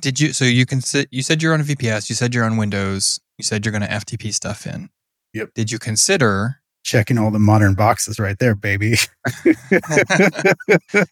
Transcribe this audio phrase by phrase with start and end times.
[0.00, 0.32] Did you?
[0.32, 1.08] So you can sit.
[1.10, 2.08] You said you're on a VPS.
[2.08, 3.20] You said you're on Windows.
[3.38, 4.90] You said you're going to FTP stuff in.
[5.34, 5.50] Yep.
[5.54, 6.60] Did you consider?
[6.84, 8.96] Checking all the modern boxes right there, baby.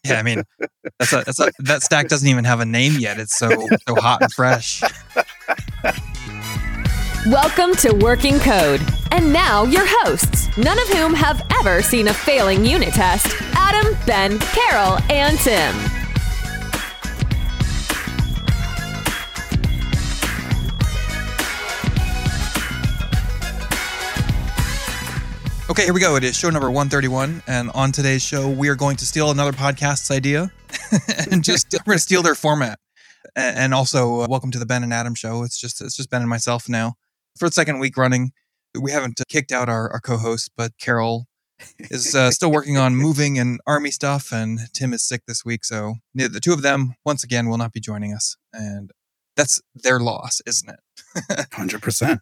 [0.05, 0.43] Yeah, I mean,
[0.99, 3.19] that's a, that's a, that stack doesn't even have a name yet.
[3.19, 3.49] It's so
[3.87, 4.81] so hot and fresh.
[7.27, 8.81] Welcome to Working Code.
[9.11, 13.97] And now your hosts, none of whom have ever seen a failing unit test Adam,
[14.05, 16.02] Ben, Carol, and Tim.
[25.69, 26.17] Okay, here we go.
[26.17, 27.41] It is show number 131.
[27.47, 30.51] And on today's show, we are going to steal another podcast's idea
[31.31, 32.79] and just we're going to steal their format.
[33.37, 35.41] And also, uh, welcome to the Ben and Adam show.
[35.43, 36.95] It's just it's just Ben and myself now
[37.39, 38.33] for the second week running.
[38.79, 41.27] We haven't uh, kicked out our, our co-host, but Carol
[41.79, 45.63] is uh, still working on moving and army stuff, and Tim is sick this week.
[45.63, 48.91] So the the two of them once again will not be joining us, and
[49.37, 51.47] that's their loss, isn't it?
[51.53, 52.19] Hundred percent.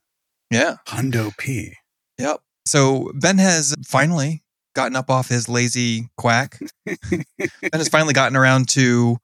[0.51, 0.75] Yeah.
[0.87, 1.73] Hundo P.
[2.19, 2.39] Yep.
[2.65, 4.43] So Ben has finally
[4.75, 6.59] gotten up off his lazy quack.
[6.85, 7.25] ben
[7.73, 9.17] has finally gotten around to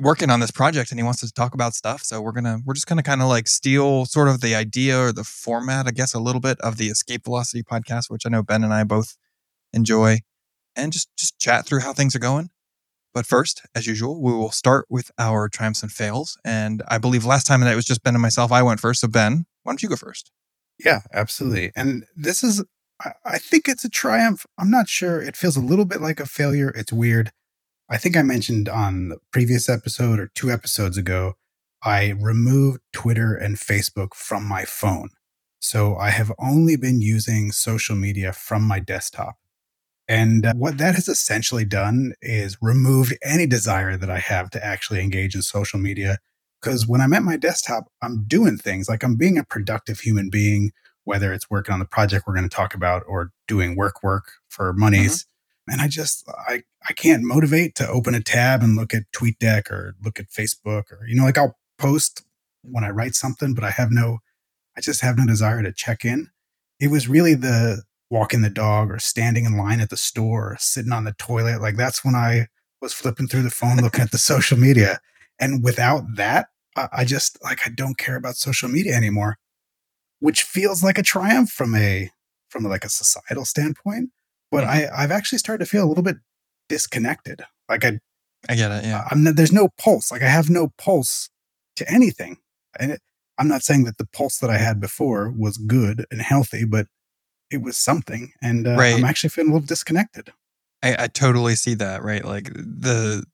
[0.00, 2.02] working on this project and he wants to talk about stuff.
[2.02, 5.12] So we're gonna we're just gonna kind of like steal sort of the idea or
[5.12, 8.42] the format, I guess, a little bit of the Escape Velocity podcast, which I know
[8.42, 9.16] Ben and I both
[9.72, 10.20] enjoy,
[10.76, 12.50] and just just chat through how things are going.
[13.14, 16.38] But first, as usual, we will start with our triumphs and fails.
[16.44, 19.00] And I believe last time that it was just Ben and myself, I went first.
[19.02, 20.30] So Ben, why don't you go first?
[20.82, 21.72] Yeah, absolutely.
[21.76, 22.64] And this is,
[23.24, 24.46] I- think it's a triumph.
[24.58, 25.20] I'm not sure.
[25.20, 26.70] It feels a little bit like a failure.
[26.70, 27.30] It's weird.
[27.88, 31.34] I think I mentioned on the previous episode or two episodes ago,
[31.82, 35.10] I removed Twitter and Facebook from my phone.
[35.60, 39.36] So I have only been using social media from my desktop.
[40.08, 44.64] And uh, what that has essentially done is removed any desire that I have to
[44.64, 46.18] actually engage in social media.
[46.60, 50.30] Because when I'm at my desktop, I'm doing things like I'm being a productive human
[50.30, 50.72] being,
[51.04, 54.32] whether it's working on the project we're going to talk about or doing work work
[54.48, 55.24] for monies.
[55.24, 55.72] Mm-hmm.
[55.72, 59.70] And I just I I can't motivate to open a tab and look at TweetDeck
[59.70, 62.24] or look at Facebook or you know like I'll post
[62.62, 64.18] when I write something, but I have no
[64.76, 66.30] I just have no desire to check in.
[66.80, 70.56] It was really the walking the dog or standing in line at the store or
[70.58, 71.62] sitting on the toilet.
[71.62, 72.48] Like that's when I
[72.80, 75.00] was flipping through the phone looking at the social media.
[75.38, 79.38] And without that, I I just like I don't care about social media anymore,
[80.22, 82.08] which feels like a triumph from a
[82.48, 84.10] from like a societal standpoint.
[84.52, 86.18] But I I've actually started to feel a little bit
[86.68, 87.42] disconnected.
[87.68, 87.98] Like I
[88.48, 88.84] I get it.
[88.84, 89.06] Yeah.
[89.10, 90.12] I'm there's no pulse.
[90.12, 91.28] Like I have no pulse
[91.76, 92.38] to anything.
[92.78, 93.00] And it,
[93.36, 96.86] I'm not saying that the pulse that I had before was good and healthy, but
[97.50, 98.32] it was something.
[98.40, 98.94] And uh, Right.
[98.94, 100.32] I'm actually feeling a little disconnected.
[100.84, 102.24] I, I totally see that, right?
[102.24, 103.24] Like the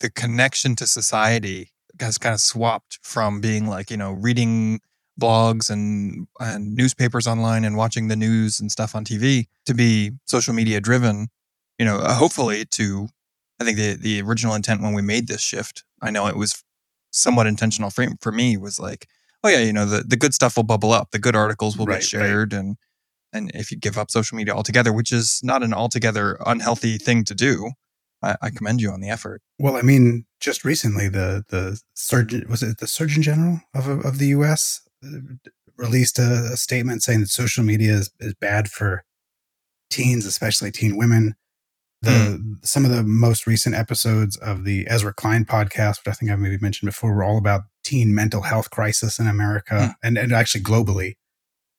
[0.00, 4.80] the connection to society has kind of swapped from being like, you know, reading
[5.18, 10.12] blogs and and newspapers online and watching the news and stuff on TV to be
[10.26, 11.28] social media driven,
[11.78, 13.08] you know, uh, hopefully to
[13.60, 16.62] I think the the original intent when we made this shift, I know it was
[17.10, 19.08] somewhat intentional for, for me was like,
[19.42, 21.10] oh yeah, you know, the, the good stuff will bubble up.
[21.10, 22.02] The good articles will Right, right.
[22.04, 22.76] shared and
[23.32, 27.24] and if you give up social media altogether, which is not an altogether unhealthy thing
[27.24, 27.72] to do,
[28.22, 29.42] I, I commend you on the effort.
[29.58, 34.18] Well, I mean, just recently, the the surgeon was it the Surgeon General of of
[34.18, 34.87] the U.S.
[35.76, 39.04] released a, a statement saying that social media is, is bad for
[39.90, 41.34] teens, especially teen women.
[42.02, 42.52] The hmm.
[42.62, 46.36] some of the most recent episodes of the Ezra Klein podcast, which I think I
[46.36, 49.92] maybe mentioned before, were all about teen mental health crisis in America hmm.
[50.06, 51.14] and, and actually globally,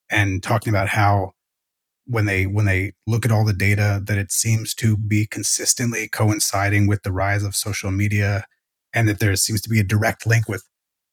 [0.10, 1.32] and talking about how
[2.06, 6.10] when they when they look at all the data that it seems to be consistently
[6.10, 8.46] coinciding with the rise of social media
[8.94, 10.64] and that there seems to be a direct link with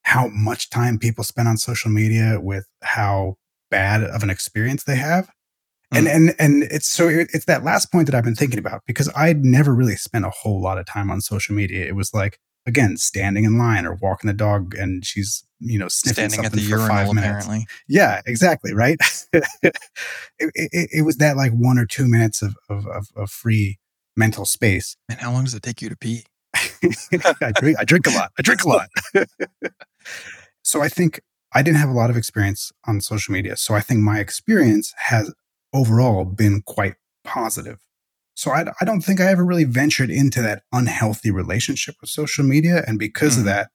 [0.06, 3.34] how much time people spend on social media with how
[3.70, 5.28] bad of an experience they have
[5.92, 6.14] and mm.
[6.14, 9.44] and and it's so it's that last point that i've been thinking about because i'd
[9.44, 12.96] never really spent a whole lot of time on social media it was like again
[12.96, 16.64] standing in line or walking the dog and she's you know sniffing Standing at something
[16.64, 17.66] the for five urinal, minutes apparently.
[17.88, 18.74] yeah, exactly.
[18.74, 18.98] Right.
[19.32, 19.42] it,
[20.38, 23.78] it, it was that like one or two minutes of, of, of, of free
[24.16, 24.96] mental space.
[25.08, 26.24] And how long does it take you to pee?
[27.42, 28.32] I drink, I drink a lot.
[28.38, 28.88] I drink a lot.
[30.62, 31.20] so I think
[31.54, 33.56] I didn't have a lot of experience on social media.
[33.56, 35.32] So I think my experience has
[35.72, 36.94] overall been quite
[37.24, 37.78] positive.
[38.34, 42.44] So I, I don't think I ever really ventured into that unhealthy relationship with social
[42.44, 42.84] media.
[42.86, 43.38] And because Mhm.
[43.40, 43.70] of that,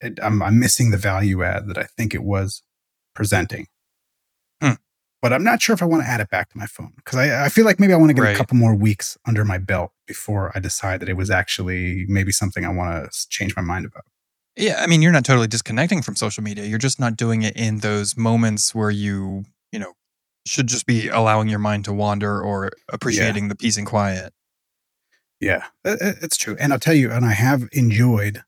[0.00, 2.62] it, I'm, I'm missing the value add that I think it was
[3.14, 3.66] presenting.
[4.60, 4.72] Hmm.
[5.22, 7.16] But I'm not sure if I want to add it back to my phone because
[7.18, 8.34] I, I feel like maybe I want to get Right.
[8.34, 12.32] a couple more weeks under my belt before I decide that it was actually maybe
[12.32, 14.02] something I want to change my mind about.
[14.56, 16.64] Yeah, I mean, you're not totally disconnecting from social media.
[16.64, 19.92] You're just not doing it in those moments where you, you know,
[20.44, 24.34] should just be allowing your mind to wander or appreciating the peace and quiet.
[25.40, 26.56] Yeah, it- it- it's true.
[26.58, 28.42] And I'll tell you, and I have enjoyed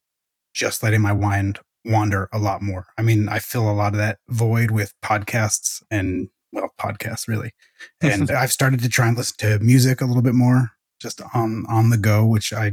[0.52, 2.86] just letting my mind wander a lot more.
[2.98, 7.52] I mean, I fill a lot of that void with podcasts and, well, podcasts really.
[8.00, 10.70] And I've started to try and listen to music a little bit more
[11.02, 12.72] just on on the go, which I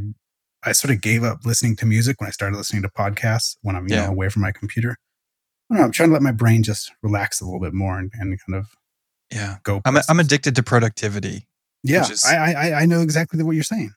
[0.64, 3.76] I sort of gave up listening to music when I started listening to podcasts when
[3.76, 4.06] I'm you Yeah.
[4.06, 4.92] know away from my computer.
[5.70, 7.98] I don't know, I'm trying to let my brain just relax a little bit more
[7.98, 8.68] and, and kind of
[9.32, 9.58] Yeah.
[9.64, 9.82] go.
[9.86, 11.48] I'm, I'm addicted to productivity.
[11.84, 13.94] yeah, is- I, I I know exactly what you're saying.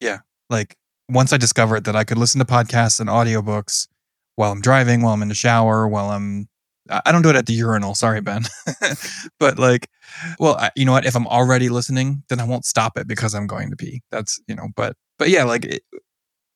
[0.00, 0.18] Yeah,
[0.50, 0.76] like
[1.08, 3.88] once I discovered that I could listen to podcasts and audiobooks
[4.36, 6.48] while I'm driving, while I'm in the shower, while I'm
[6.90, 7.94] I don't do it at the urinal.
[7.94, 8.42] Sorry, Ben.
[9.40, 9.88] but like,
[10.38, 11.06] well, I, you know what?
[11.06, 14.02] If I'm already listening, then I won't stop it because I'm going to pee.
[14.10, 14.68] That's you know.
[14.76, 15.82] But but yeah, like it,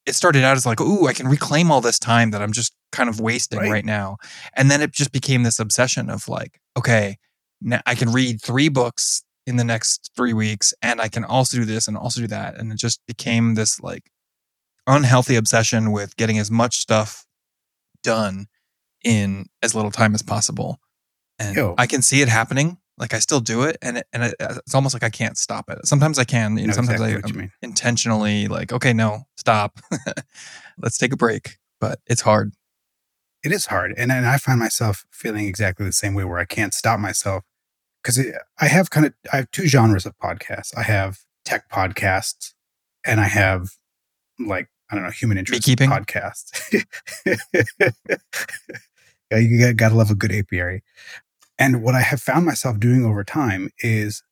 [0.05, 2.73] it started out as like, ooh, I can reclaim all this time that I'm just
[2.91, 3.71] kind of wasting Right.
[3.71, 4.17] right, now,
[4.55, 7.17] and then it just became this obsession of like, okay,
[7.61, 11.57] now I can read three books in the next three weeks, and I can also
[11.57, 14.11] do this and also do that, and it just became this like
[14.85, 17.25] unhealthy obsession with getting as much stuff
[18.03, 18.47] done
[19.03, 20.79] in as little time as possible.
[21.37, 21.75] And Yo.
[21.77, 22.77] I can see it happening.
[22.97, 25.37] Like I still do it, and it, and it, uh, it's almost like I can't
[25.37, 25.85] stop it.
[25.87, 26.57] Sometimes I can.
[26.57, 29.79] You know, sometimes exactly I intentionally like, okay, no, stop.
[30.77, 31.57] Let's take a break.
[31.79, 32.51] But it's hard.
[33.43, 36.45] it is hard and, and i find myself feeling exactly the same way where i
[36.45, 37.43] can't stop myself
[38.03, 38.19] because
[38.59, 42.53] i have kind of i have two genres of podcasts i have tech podcasts
[43.05, 43.69] and i have
[44.39, 46.85] like i don't know human interest podcasts
[49.31, 50.83] Uh, you got, gotta love a good apiary
[51.57, 54.23] and what i have found myself doing over time is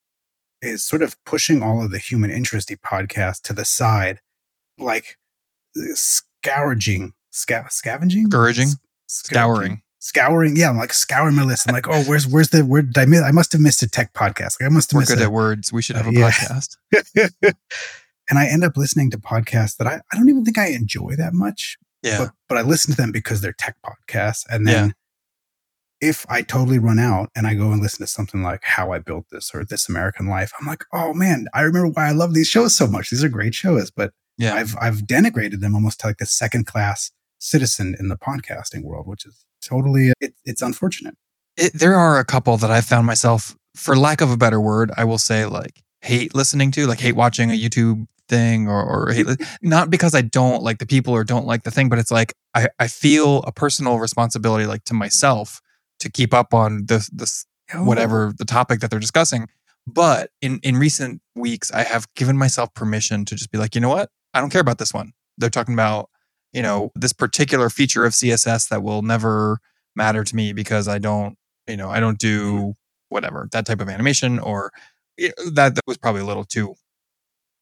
[0.61, 4.19] is sort of pushing all of the human interesty podcasts to the side
[4.79, 5.17] like
[5.77, 8.69] uh, scourging sca- scavenging Scourging?
[9.09, 9.81] Scouring.
[9.99, 10.55] scouring.
[10.57, 11.67] Yeah, I'm like scouring my list.
[11.69, 13.21] I'm like, oh, where's where's the where did I miss?
[13.21, 14.59] I must have missed a tech podcast.
[14.59, 15.71] Like, I must have We're missed good a, at words.
[15.71, 16.29] We should have a Yeah.
[16.29, 16.75] podcast.
[18.29, 21.15] and I end up listening to podcasts that I, I don't even think I enjoy
[21.17, 22.19] that much, Yeah.
[22.19, 24.43] but but I listen to them because they're tech podcasts.
[24.49, 24.93] And then
[25.99, 28.99] if I totally run out and I go and listen to something like How I
[28.99, 32.33] Built This or This American Life, I'm like, oh man, I remember why I love
[32.33, 33.09] these shows so much.
[33.09, 34.53] These are great shows, but yeah.
[34.53, 39.07] I've I've denigrated them almost to like a second class citizen in the podcasting world,
[39.07, 41.15] which is totally uh, it, it's unfortunate.
[41.57, 44.91] it, there are a couple that I found myself, for lack of a better word,
[44.95, 49.11] I will say like hate listening to, like hate watching a YouTube thing or, or
[49.11, 49.27] hate,
[49.61, 52.33] not because I don't like the people or don't like the thing, but it's like
[52.53, 55.61] I, I feel a personal responsibility like to myself
[55.99, 57.83] to keep up on this, this Oh.
[57.83, 59.49] whatever the topic that they're discussing.
[59.85, 63.81] But in, in recent weeks, I have given myself permission to just be like, you
[63.81, 64.09] know what?
[64.33, 65.11] I don't care about this one.
[65.37, 66.09] They're talking about,
[66.53, 69.59] you know, this particular feature of CSS that will never
[69.95, 71.37] matter to me because I don't,
[71.67, 72.73] you know, I don't do mm.
[73.09, 74.71] whatever that type of animation or
[75.17, 76.75] that that was probably a little too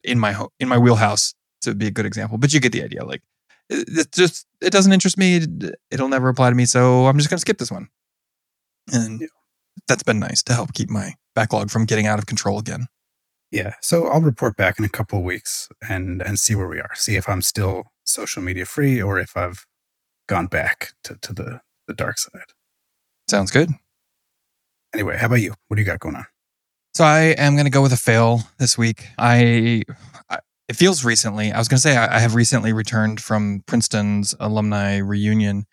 [0.06, 2.38] in my ho- in my wheelhouse to be a good example.
[2.38, 3.04] But you get the idea.
[3.06, 3.22] Like
[3.70, 5.38] it, just it doesn't interest me.
[5.38, 6.66] It, it'll never apply to me.
[6.66, 7.90] So I'm just gonna skip this one.
[8.94, 9.28] And Yeah.
[9.88, 12.86] that's been nice to help keep my backlog from getting out of control again.
[13.52, 13.74] Yeah.
[13.82, 16.92] So I'll report back in a couple of weeks and and see where we are.
[16.96, 19.66] See if I'm still social media free or if I've
[20.28, 22.54] gone back to, to the, the dark side.
[23.30, 23.70] Sounds good.
[24.94, 25.54] Anyway, how about you?
[25.68, 26.26] What do you got going on?
[26.96, 29.10] So I am going to go with a fail this week.
[29.18, 29.84] I,
[30.30, 31.52] I it feels recently.
[31.52, 35.66] I was going to say I, I have recently returned from Princeton's alumni reunion.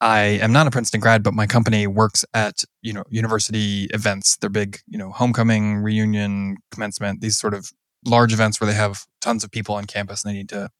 [0.00, 4.36] I am not a Princeton grad, but my company works at you know university events.
[4.36, 7.20] They're big, you know, homecoming, reunion, commencement.
[7.20, 7.70] These sort of
[8.04, 10.70] large events where they have tons of people on campus and they need to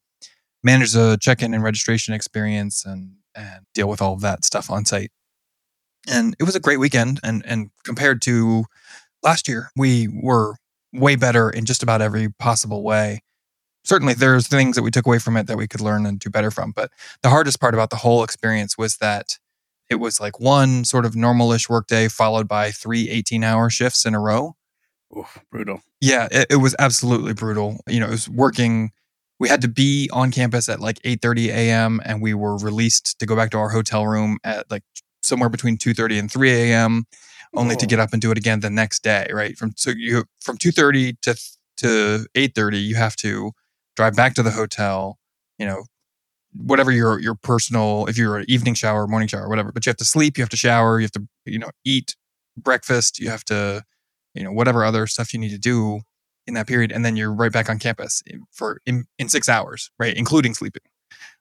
[0.61, 4.83] manage the check-in and registration experience and and deal with all of that stuff on
[4.83, 5.11] site.
[6.05, 7.21] And it was a great weekend.
[7.23, 8.65] And and compared to
[9.25, 10.55] last year we were
[10.93, 13.21] way better in just about every possible way.
[13.83, 16.29] Certainly there's things that we took away from it that we could learn and do
[16.29, 16.91] better from but
[17.21, 19.37] the hardest part about the whole experience was that
[19.89, 24.15] it was like one sort of normalish workday followed by three 18 hour shifts in
[24.15, 24.55] a row.
[25.15, 25.81] Oof, brutal.
[26.01, 27.79] yeah it, it was absolutely brutal.
[27.87, 28.91] You know it was working.
[29.37, 33.25] We had to be on campus at like 8.30 a.m and we were released to
[33.25, 34.83] go back to our hotel room at like
[35.21, 37.05] somewhere between 2.30 and 3 a.m
[37.55, 39.57] only to get up and do it again the next day right?
[39.57, 41.35] From so you from 2.30 to
[41.77, 43.51] to 8.30 you have to
[43.95, 45.17] drive back to the hotel
[45.57, 45.83] you know
[46.53, 49.97] whatever your your personal if you're an evening shower morning shower whatever but you have
[49.97, 52.15] to sleep you have to shower you have to you know eat
[52.57, 53.83] breakfast you have to
[54.33, 55.99] you know whatever other stuff you need to do
[56.47, 59.49] in that period and then you're right back on campus in- for in, in six
[59.49, 60.15] hours right?
[60.15, 60.83] Including sleeping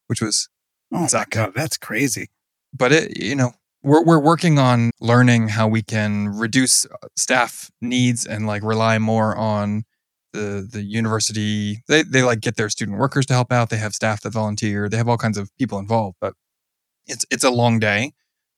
[0.09, 0.49] which was
[0.92, 2.28] Oh my god, that's crazy.
[2.73, 3.52] but it you know
[3.85, 8.99] we're we're working on learning how we can reduce uh, staff needs and like rely
[8.99, 9.85] more on
[10.33, 11.83] the the university.
[11.88, 13.71] They they like get their student workers to help out.
[13.71, 14.88] They have staff that volunteer.
[14.88, 16.35] They have all kinds of people involved but
[17.07, 18.12] it's it's a long day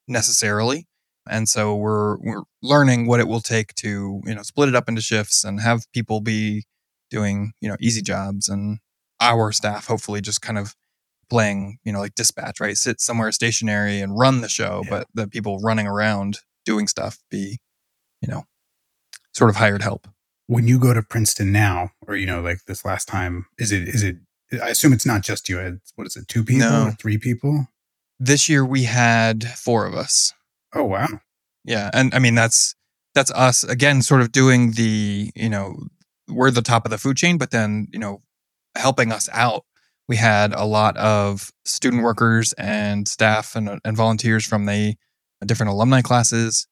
[0.07, 0.87] necessarily.
[1.29, 4.89] And so we're we're learning what it will take to you know split it up
[4.89, 6.65] into shifts and have people be
[7.09, 8.79] doing you know easy jobs and
[9.21, 10.75] our staff hopefully just kind of
[11.29, 14.89] playing you know like dispatch right sit somewhere stationary and run the show Yeah.
[14.89, 17.59] but the people running around doing stuff be
[18.21, 18.43] you know
[19.33, 20.07] sort of hired help
[20.47, 23.87] When you go to Princeton now, or you know, like this last time, is it
[23.89, 24.15] is it?
[24.63, 25.79] I assume it's not just you.
[25.95, 26.27] What is it?
[26.29, 26.85] Two people No.
[26.87, 27.67] or three people?
[28.19, 30.33] this year we had four of us
[30.73, 31.07] Oh wow.
[31.65, 32.73] Yeah, and I mean that's
[33.13, 35.87] that's us again, sort of doing the you know
[36.29, 38.21] we're the top of the food chain, but then you know
[38.75, 39.63] helping us out.
[40.07, 44.95] We had a lot of student workers and staff and and volunteers from the
[45.41, 46.67] uh, different alumni classes,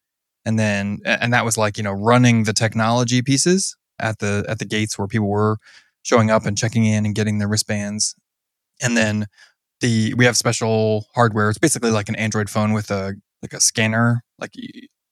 [0.45, 4.59] and then and that was like you know running the technology pieces at the at
[4.59, 5.57] the gates where people were
[6.03, 8.15] showing up and checking in and getting their wristbands,
[8.81, 9.25] and then
[9.81, 11.49] the we have special hardware.
[11.49, 14.53] It's basically like an Android phone with a like a scanner, like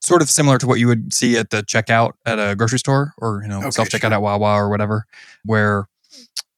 [0.01, 3.13] sort of similar to what you would see at the checkout at a grocery store
[3.17, 4.13] or you know Okay, self checkout sure.
[4.13, 5.05] at Wawa or whatever,
[5.45, 5.87] where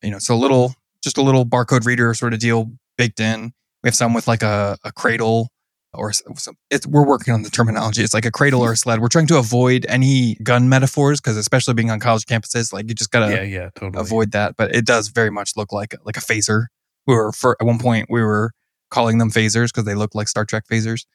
[0.01, 3.53] you know so a little just a little barcode reader sort of deal baked in.
[3.83, 5.47] We have some with like a, a cradle
[5.93, 8.03] or some, it's we're working on the terminology.
[8.03, 8.77] It's like a cradle or a mm-hmm.
[8.77, 8.99] sled.
[8.99, 12.95] We're trying to avoid any gun metaphors because especially being on college campuses, like you
[12.95, 14.01] just gotta yeah, yeah, totally.
[14.01, 14.55] avoid that.
[14.57, 16.65] But it does very much look like like a phaser.
[17.07, 18.51] We were for at one point we were
[18.89, 21.05] calling them phasers because they look like Star Trek phasers.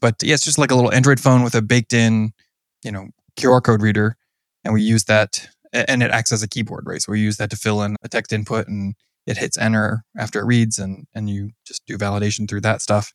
[0.00, 2.32] But yeah, it's just like a little Android phone with a baked in,
[2.82, 4.16] you know, QR code reader,
[4.64, 7.00] and we use that, and it acts as a keyboard, right?
[7.00, 8.94] So we use that to fill in a text input, and
[9.26, 13.12] it hits enter after it reads, and and you just do validation through that stuff.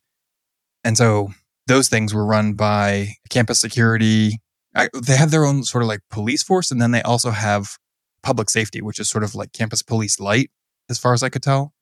[0.84, 1.32] And so
[1.66, 4.40] those things were run by campus security.
[4.74, 7.76] I, they have their own sort of like police force, and then they also have
[8.22, 10.50] public safety, which is sort of like campus police light,
[10.88, 11.72] as far as I could tell.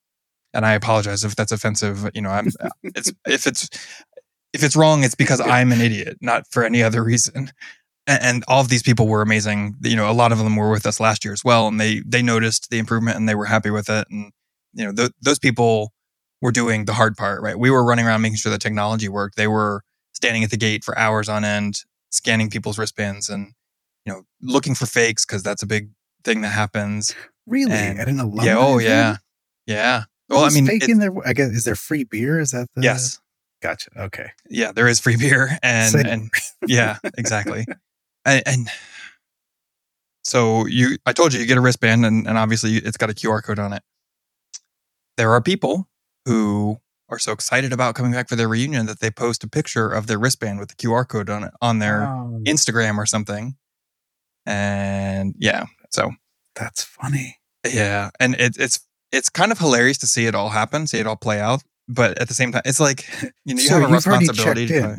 [0.53, 2.11] And I apologize if that's offensive.
[2.15, 2.49] You know, I'm
[2.83, 3.69] it's if it's
[4.53, 7.53] if it's wrong, it's because I'm an idiot, not for any other reason.
[8.11, 9.77] And, all of these people were amazing.
[9.83, 12.01] You know, a lot of them were with us last year as well, and they
[12.07, 14.07] they noticed the improvement and they were happy with it.
[14.11, 14.33] And
[14.73, 15.93] you know, th- those people
[16.43, 17.59] were doing the hard part, right?
[17.59, 19.37] We were running around making sure the technology worked.
[19.37, 21.77] They were standing at the gate for hours on end,
[22.11, 23.53] scanning people's wristbands, and
[24.07, 25.91] you know, looking for fakes because that's a big
[26.25, 27.15] thing that happens.
[27.47, 27.73] Really?
[27.73, 28.45] And- At an alumni?
[28.45, 28.57] yeah.
[28.59, 28.85] Oh, event?
[28.89, 29.17] yeah.
[29.67, 30.03] Yeah.
[30.29, 31.11] Well, I mean, faking their.
[31.27, 32.39] I guess is there free beer?
[32.41, 32.83] Is that the?
[32.83, 33.19] yes.
[33.63, 33.91] Gotcha.
[34.05, 34.31] Okay.
[34.49, 36.07] yeah, there is free beer, and Same.
[36.07, 36.31] and
[36.67, 37.67] yeah, exactly,
[38.25, 38.69] and, and
[40.25, 43.15] so you, I told you, you get a wristband, and, and obviously it's got a
[43.15, 43.83] QR code on it.
[45.17, 45.89] There are people
[46.27, 49.91] who are so excited about coming back for their reunion that they post a picture
[49.91, 53.57] of their wristband with the QR code on it on their Oh, Instagram or something,
[54.47, 56.13] and yeah, so
[56.55, 57.39] that's funny.
[57.69, 58.81] yeah, and it, it's
[59.13, 61.63] it's kind of hilarious to see it all happen, see it all play out.
[61.89, 63.07] But at the same time, it's like
[63.45, 64.67] you know you so have a responsibility.
[64.69, 64.99] to-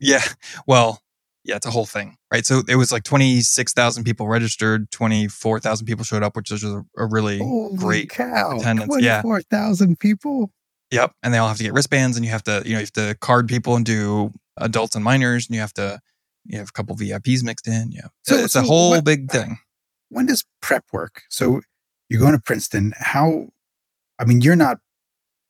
[0.00, 0.22] yeah.
[0.66, 1.02] Well,
[1.46, 2.44] yeah, it's a whole thing, right?
[2.44, 7.06] So it was like 26,000 people registered, 24,000 people showed up, which is a, a
[7.06, 8.58] really Holy great cow!
[8.58, 9.20] attendance, yeah.
[9.22, 10.50] Twenty-four thousand people.
[10.90, 11.12] Yep.
[11.22, 12.92] And they all have to get wristbands and you have to, you know, you have
[12.92, 15.98] to card people and do adults and minors and you have to,
[16.44, 17.90] you have a couple VIPs mixed in.
[17.90, 18.06] Yeah.
[18.24, 19.58] So So- it's a whole what- big uh, thing.
[20.08, 21.22] When does prep work?
[21.30, 21.60] So
[22.08, 22.92] you're going to Princeton.
[22.96, 23.48] How?
[24.20, 24.78] I mean, you're not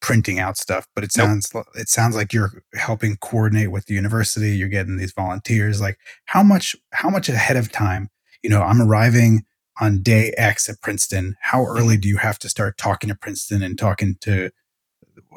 [0.01, 1.27] printing out stuff, but it Nope.
[1.27, 4.57] sounds it sounds like you're helping coordinate with the university.
[4.57, 5.81] You're getting these volunteers.
[5.81, 6.77] Like how much?
[6.93, 8.09] How much ahead of time?
[8.43, 9.45] You know, I'm arriving
[9.81, 11.37] on day X at Princeton.
[11.41, 11.77] How Mm-hmm.
[11.79, 14.51] early do you have to start talking to Princeton and talking to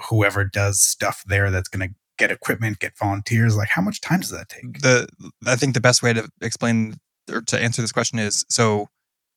[0.09, 3.55] whoever does stuff there that's going to get equipment, get volunteers?
[3.57, 4.79] Like, how much time does that take?
[4.81, 5.07] The,
[5.45, 6.95] I think the best way to explain
[7.31, 8.87] or to answer this question is so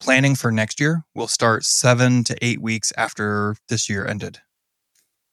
[0.01, 4.41] planning for next year will start seven to eight weeks after this year ended.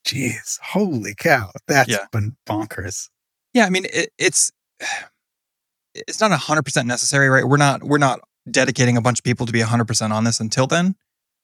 [0.05, 2.05] Jeez, holy cow, that's Yeah.
[2.11, 3.09] been bonkers.
[3.53, 4.51] Yeah, I mean it, it's
[5.93, 7.45] it's not hundred percent necessary, right?
[7.47, 10.39] We're not we're not dedicating a bunch of people to be hundred percent on this
[10.39, 10.95] until then.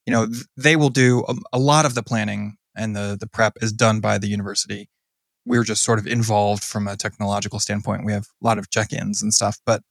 [0.06, 0.42] You know, mm-hmm.
[0.56, 4.00] they will do a, a lot of the planning and the the prep is done
[4.00, 4.90] by the university.
[5.46, 8.06] We're just sort of involved from a technological standpoint.
[8.06, 9.84] We have a lot of check-ins and stuff, but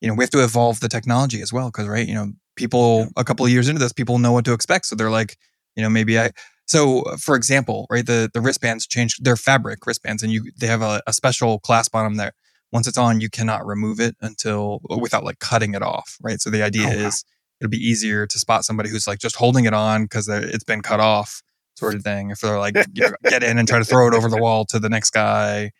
[0.00, 2.06] you know, we have to evolve the technology as well because, right?
[2.08, 4.96] You know, people a couple of years into this, people know what to expect, so
[4.96, 5.36] they're like,
[5.76, 6.30] you know, maybe I.
[6.70, 9.16] So, for example, right, the the wristbands change.
[9.18, 12.34] They're fabric wristbands, and you they have a, a special clasp on them that
[12.70, 16.40] once it's on, you cannot remove it until without like cutting it off, right?
[16.40, 17.06] So the idea Oh, wow.
[17.08, 17.24] is
[17.60, 20.80] it'll be easier to spot somebody who's like just holding it on because it's been
[20.80, 21.42] cut off.
[21.76, 22.30] sort of thing.
[22.30, 24.64] If they're like, you know, get in and try to throw it over the wall
[24.66, 25.72] to the next guy,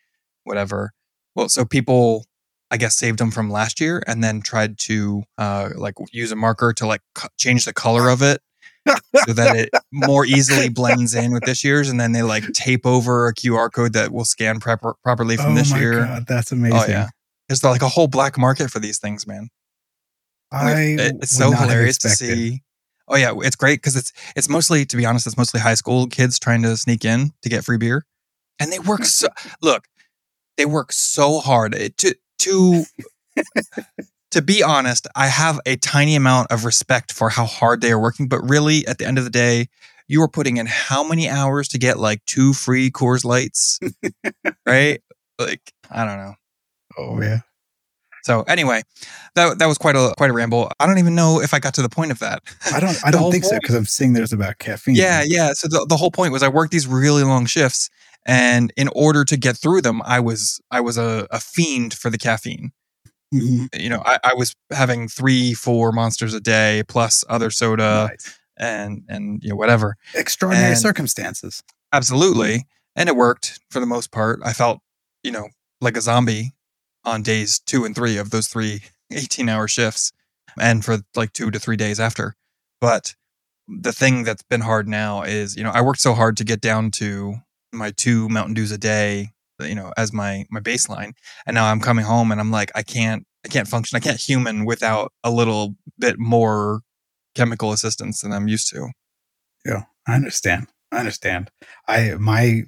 [0.42, 0.90] whatever.
[1.37, 2.26] Well, so people,
[2.73, 6.37] I guess, saved them from last year and then tried to uh, like use a
[6.37, 8.40] marker to like cu- change the color of it
[9.26, 11.88] so that it more easily blends in with this year's.
[11.88, 15.52] And then they like tape over a QR code that will scan proper, properly from
[15.52, 16.04] oh this my year.
[16.04, 16.78] God, that's amazing.
[16.78, 17.09] Oh yeah,
[17.49, 19.49] there's like a whole black market for these things, man.
[20.52, 22.62] I It- it's so hilarious to see.
[23.09, 26.06] Oh yeah, it's great because it's it's mostly, to be honest, it's mostly high school
[26.06, 28.04] kids trying to sneak in to get free beer,
[28.61, 29.26] and they work so.
[29.62, 29.85] look,
[30.56, 32.85] they work so hard It- to to.
[34.32, 38.00] To be honest, I have a tiny amount of respect for how hard they are
[38.00, 39.66] working, but really, at the end of the day,
[40.06, 43.80] you are putting in how many hours to get like two free Coors Lights,
[44.66, 45.00] right?
[45.38, 46.34] Like, I don't know.
[46.99, 47.40] Oh yeah.
[48.22, 48.82] So anyway,
[49.34, 50.70] that that was quite a quite a ramble.
[50.78, 52.42] I don't even know if I got to the point of that.
[52.72, 52.99] I don't.
[53.04, 54.94] I don't think so because I'm seeing there's about caffeine.
[54.94, 55.52] Yeah, yeah.
[55.52, 57.88] So the, the whole point was I worked these really long shifts,
[58.26, 62.10] and in order to get through them, I was I was a, a fiend for
[62.10, 62.72] the caffeine.
[63.32, 63.68] Mhm.
[63.80, 68.38] You know, I, I was having three, four monsters a day plus other soda Nice.
[68.56, 69.96] and and you know whatever.
[70.14, 71.62] Extraordinary and- circumstances.
[71.92, 74.40] Absolutely, and it worked for the most part.
[74.44, 74.80] I felt
[75.22, 75.49] you know
[75.80, 76.52] like a zombie
[77.04, 78.82] on days two and three of those three
[79.12, 80.12] 18 hour shifts
[80.58, 82.34] and for like two to three days after.
[82.80, 83.14] But
[83.68, 86.60] the thing that's been hard now is, you know, I worked so hard to get
[86.60, 87.37] down to
[87.72, 89.30] my two Mountain Dews a day,
[89.69, 91.12] you know, as my my baseline.
[91.47, 93.97] And now I'm coming home and I'm like, I can't I can't function.
[93.97, 96.81] I can't human without a little bit more
[97.35, 98.90] chemical assistance than I'm used to.
[99.64, 100.69] Yeah, I understand.
[100.93, 101.50] I understand.
[101.87, 102.64] I my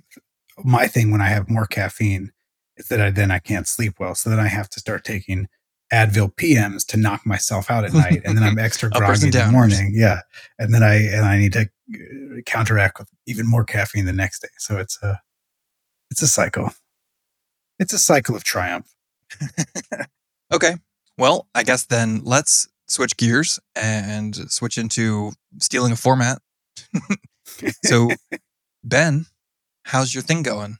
[0.62, 2.32] my thing when I have more caffeine
[2.76, 4.14] is that I then I can't sleep well.
[4.14, 5.48] So then I have to start taking
[5.92, 9.48] Advil PMs to knock myself out at night, and then I'm extra groggy in the
[9.50, 9.92] morning.
[9.94, 10.20] Yeah,
[10.58, 11.60] and then I and I need to
[11.94, 14.48] uh, counteract with even more caffeine the next day.
[14.56, 15.20] So it's a
[16.10, 16.72] it's a cycle.
[17.82, 18.94] It's a cycle of triumph.
[20.52, 20.74] Okay.
[21.16, 26.42] Well, I guess then let's switch gears and switch into stealing a format.
[27.84, 28.10] so,
[28.84, 29.24] Ben,
[29.84, 30.76] how's your thing going?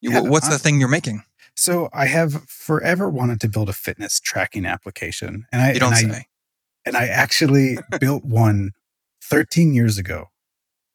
[0.00, 1.22] Yeah, what's I- the thing you're making?
[1.54, 5.92] So I have forever wanted to build a fitness tracking application, and I You don't
[5.92, 6.26] and I,
[6.86, 8.70] and I actually built one
[9.22, 10.28] 13 years ago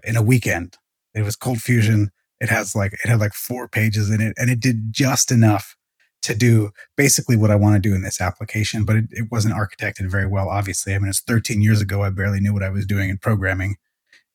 [0.03, 0.77] in a weekend.
[1.13, 2.07] It was ColdFusion.
[2.39, 5.75] It has like it had like four pages in it, and it did just enough
[6.23, 8.83] to do basically what I want to do in this application.
[8.83, 10.49] But it, it wasn't architected very well.
[10.49, 12.03] Obviously, I mean it's 13 years ago.
[12.03, 13.75] I barely knew what I was doing in programming,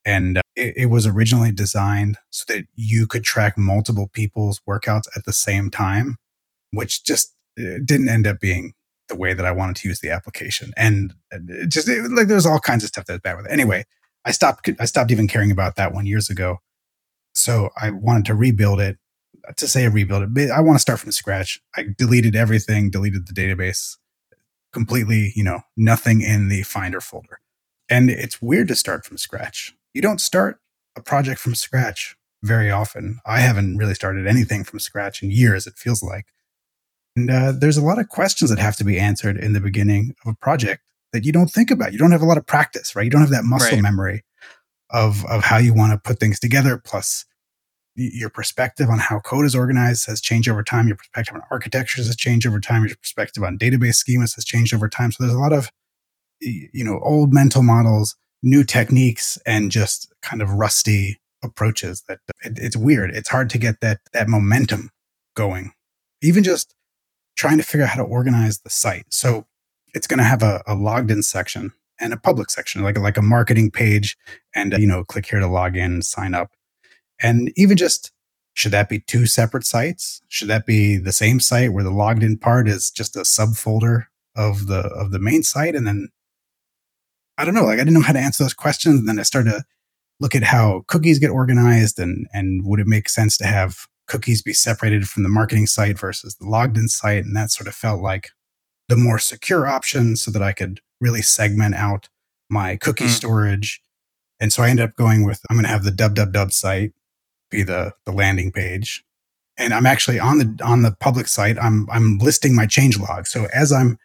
[0.04, 5.08] and uh, it, it was originally designed so that you could track multiple people's workouts
[5.16, 6.16] at the same time,
[6.72, 8.72] which just uh, didn't end up being
[9.10, 10.72] the way that I wanted to use the application.
[10.76, 13.52] And it just like there's all kinds of stuff that's bad with it.
[13.52, 13.84] Anyway,
[14.24, 16.58] I stopped I stopped even caring about that one years ago.
[17.34, 18.98] So I wanted to rebuild it.
[19.56, 21.60] To say a rebuild it, but I want to start from scratch.
[21.74, 23.96] I deleted everything, deleted the database
[24.72, 27.40] completely, you know, nothing in the Finder folder.
[27.88, 29.74] And it's weird to start from scratch.
[29.94, 30.60] You don't start
[30.94, 33.18] a project from scratch very often.
[33.26, 36.26] I haven't really started anything from scratch in years, it feels like.
[37.16, 40.14] And uh, there's a lot of questions that have to be answered in the beginning
[40.24, 41.92] of a project that you don't think about.
[41.92, 43.04] You don't have a lot of practice, right?
[43.04, 43.82] You don't have that muscle Right.
[43.82, 44.22] memory
[44.92, 46.78] of of how you want to put things together.
[46.78, 47.24] Plus,
[47.96, 50.88] your perspective on how code is organized has changed over time.
[50.88, 52.84] Your perspective on architectures has changed over time.
[52.84, 55.12] Your perspective on database schemas has changed over time.
[55.12, 55.70] So there's a lot of
[56.40, 62.04] you know old mental models, new techniques, and just kind of rusty approaches.
[62.08, 63.10] That it, it's weird.
[63.10, 64.90] It's hard to get that that momentum
[65.34, 65.72] going.
[66.22, 66.74] Even just
[67.36, 69.06] trying to figure out how to organize the site.
[69.08, 69.46] So
[69.94, 73.16] it's going to have a, a logged in section and a public section, like like
[73.16, 74.16] a marketing page,
[74.54, 76.52] and you know, click here to log in, sign up,
[77.22, 78.12] and even just
[78.54, 80.22] should that be two separate sites?
[80.28, 84.06] Should that be the same site where the logged in part is just a subfolder
[84.36, 86.08] of the of the main site, and then
[87.38, 89.22] I don't know, like I didn't know how to answer those questions, and then I
[89.22, 89.64] started to
[90.20, 94.42] look at how cookies get organized, and and would it make sense to have cookies
[94.42, 97.74] be separated from the marketing site versus the logged in site, and that sort of
[97.74, 98.30] felt like
[98.88, 102.08] the more secure option so that I could really segment out
[102.48, 103.10] my cookie Mm.
[103.10, 103.82] storage.
[104.40, 106.92] And so I ended up going with I'm going to have the www site
[107.50, 109.04] be the the landing page.
[109.56, 113.26] And I'm actually on the on the public site I'm I'm listing my change log.
[113.26, 113.98] So as I'm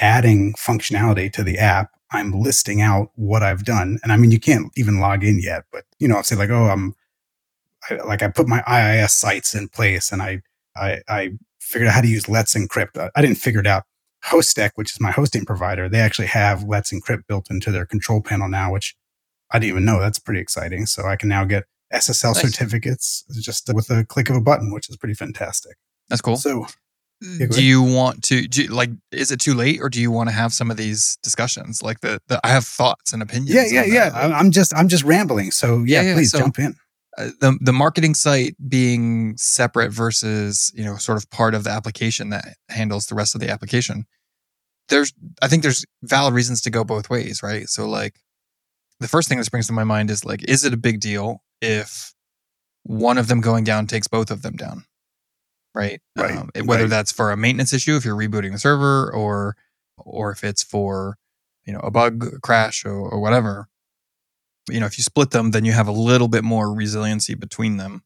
[0.00, 3.98] adding functionality to the app, I'm listing out what I've done.
[4.02, 6.50] And I mean you can't even log in yet, but you know, I'll say like,
[6.50, 6.94] "Oh, I'm
[7.90, 10.42] I, like I put my IIS sites in place and I
[10.76, 12.96] I I figured out how to use Let's Encrypt.
[12.98, 13.84] I, I didn't figure it out.
[14.26, 18.20] Hostek, which is my hosting provider, they actually have Let's Encrypt built into their control
[18.20, 18.94] panel now, which
[19.50, 20.00] I didn't even know.
[20.00, 20.86] That's pretty exciting.
[20.86, 22.42] So I can now get SSL Nice.
[22.42, 25.76] certificates just with a click of a button, which is pretty fantastic.
[26.08, 26.36] That's cool.
[26.36, 26.66] So
[27.38, 30.08] go do you want to do you, like is it too late or do you
[30.10, 33.52] want to have some of these discussions like the, the i have thoughts and opinions
[33.52, 34.08] yeah, yeah, yeah.
[34.10, 34.32] that.
[34.32, 35.50] I'm just I'm just rambling.
[35.50, 36.76] So yeah, Yeah, yeah, please so- jump in.
[37.18, 41.70] Uh, the the marketing site being separate versus you know sort of part of the
[41.70, 44.06] application that handles the rest of the application
[44.88, 48.20] there's i think there's valid reasons to go both ways right so like
[49.00, 51.42] the first thing that springs to my mind is like is it a big deal
[51.60, 52.14] if
[52.84, 54.84] one of them going down takes both of them down
[55.74, 56.90] right Right, um, whether right.
[56.90, 59.56] that's for a maintenance issue if you're rebooting the server or
[59.96, 61.18] or if it's for
[61.64, 63.68] you know a bug crash or, or whatever
[64.70, 67.76] you know if you split them then you have a little bit more resiliency between
[67.76, 68.02] them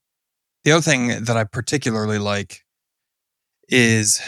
[0.64, 2.62] the other thing that i particularly like
[3.68, 4.20] is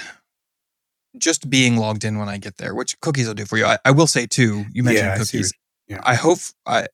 [1.18, 3.78] just being logged in when i get there which cookies will do for you i,
[3.84, 5.52] I will say too you mentioned Yeah, cookies
[5.86, 6.00] what- yeah.
[6.04, 6.86] i hope i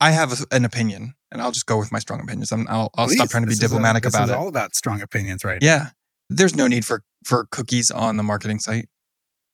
[0.00, 3.08] i have an opinion and i'll just go with my strong opinions I'm, i'll, I'll
[3.08, 5.60] stop trying to be a- diplomatic this about is it all about strong opinions, right?
[5.60, 5.66] now.
[5.66, 5.86] yeah
[6.30, 8.88] there's no need for for cookies on the marketing site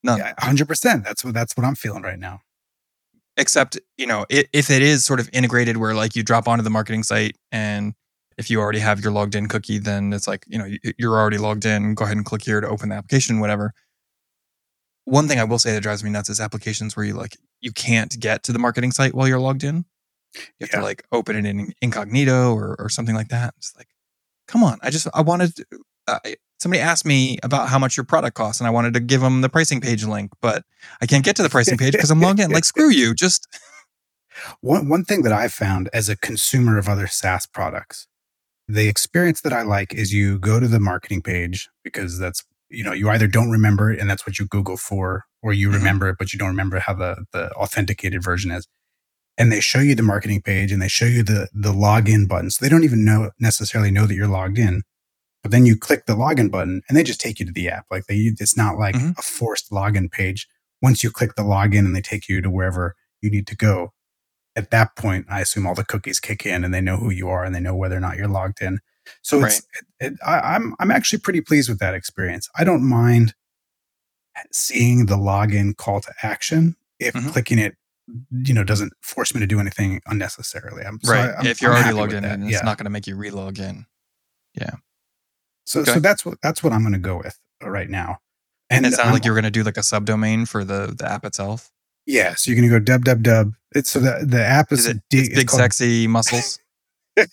[0.03, 1.03] none Yeah, hundred percent.
[1.03, 2.41] That's what that's what I'm feeling right now.
[3.41, 6.63] Except you know i if it is sort of integrated where like you drop onto
[6.63, 7.93] the marketing site and
[8.37, 11.17] if you already have your logged in cookie then it's like you know you- you're
[11.19, 13.73] already logged in go ahead and click here to open the application whatever.
[15.05, 17.71] One thing i will say that drives me nuts is applications where you like you
[17.71, 19.85] can't get to the marketing site while you're logged in.
[20.35, 20.79] You have Yeah.
[20.79, 23.53] to like open it in incognito or, or something like that.
[23.57, 23.87] It's like
[24.47, 24.77] come on.
[24.81, 25.65] I just i wanted to,
[26.07, 26.19] uh,
[26.61, 29.41] somebody asked me about how much your product costs and i wanted to give them
[29.41, 30.63] the pricing page link but
[31.01, 33.47] i can't get to the pricing page because i'm logged in like screw you just
[34.61, 38.07] One one thing that I've found as a consumer of other SaaS products,
[38.67, 42.83] the experience that I like is you go to the marketing page because that's you
[42.83, 45.73] know you either don't remember it and that's what you Google for, or you Mhm.
[45.73, 48.67] remember it but you don't remember how the the authenticated version is.
[49.37, 52.49] And they show you the marketing page and they show you the the login button.
[52.51, 54.83] So they don't even know necessarily know that you're logged in.
[55.43, 57.85] But then you click the login button and they just take you to the app.
[57.89, 59.17] Like they it's not like Mhm.
[59.17, 60.47] a forced login page.
[60.81, 63.93] Once you click the login and they take you to wherever you need to go,
[64.55, 67.29] at that point, I assume all the cookies kick in and they know who you
[67.29, 68.79] are and they know whether or not you're logged in.
[69.23, 69.59] So it's,
[69.99, 72.49] it, it, I, I'm I'm actually pretty pleased with that experience.
[72.57, 73.33] I don't mind
[74.51, 77.31] seeing the login call to action if Mhm.
[77.31, 77.75] clicking it,
[78.31, 80.83] you know, doesn't force me to do anything unnecessarily.
[80.83, 82.33] I'm so right I- I'm- if you're I'm already logged in that.
[82.33, 82.57] and yeah.
[82.57, 83.85] it's not going to make you re-log in
[85.71, 85.93] so okay.
[85.93, 88.19] so that's what that's what I'm going to go with uh, right now.
[88.69, 90.93] and it sounded I'm- like you were going to do like a subdomain for the
[90.97, 91.71] the app itself
[92.07, 92.33] yeah.
[92.33, 93.53] So you're going to go dub dub dub.
[93.75, 96.57] It's so the the app is, is it dig- it's it's big called sexy muscles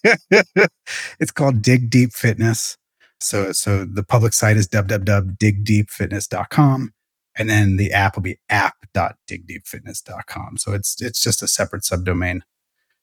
[1.20, 2.76] it's called Dig Deep Fitness.
[3.20, 6.92] So so the public site is www.digdeepfitness.com
[7.36, 10.58] and then the app will be app.digdeepfitness.com.
[10.58, 12.40] So it's it's just a separate subdomain.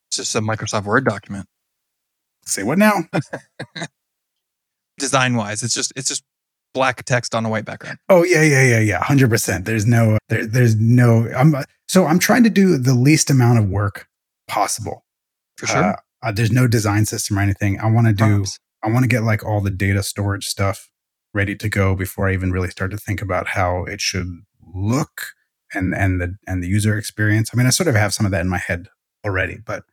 [0.07, 1.47] it's just a microsoft word document
[2.45, 3.05] Say what now?
[4.97, 6.23] design wise it's just it's just
[6.73, 9.01] black text on a white background Oh yeah, yeah, yeah, yeah.
[9.01, 9.63] Hundred percent.
[9.65, 11.55] There's no there, there's no I'm
[11.87, 14.07] so I'm trying to do the least amount of work
[14.47, 15.05] possible.
[15.57, 17.79] for sure Uh, uh, there's no design system or anything.
[17.79, 18.59] I want to do Props.
[18.83, 20.89] I want to get like all the data storage stuff
[21.33, 24.27] ready to go before I even really start to think about how it should
[24.73, 25.27] look
[25.73, 27.51] and and the and the user experience.
[27.53, 28.89] I mean, I sort of have some of that in my head
[29.25, 29.83] already, but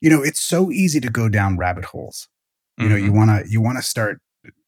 [0.00, 2.28] you know, it's so easy to go down rabbit holes.
[2.78, 4.20] You know, you want to you want to start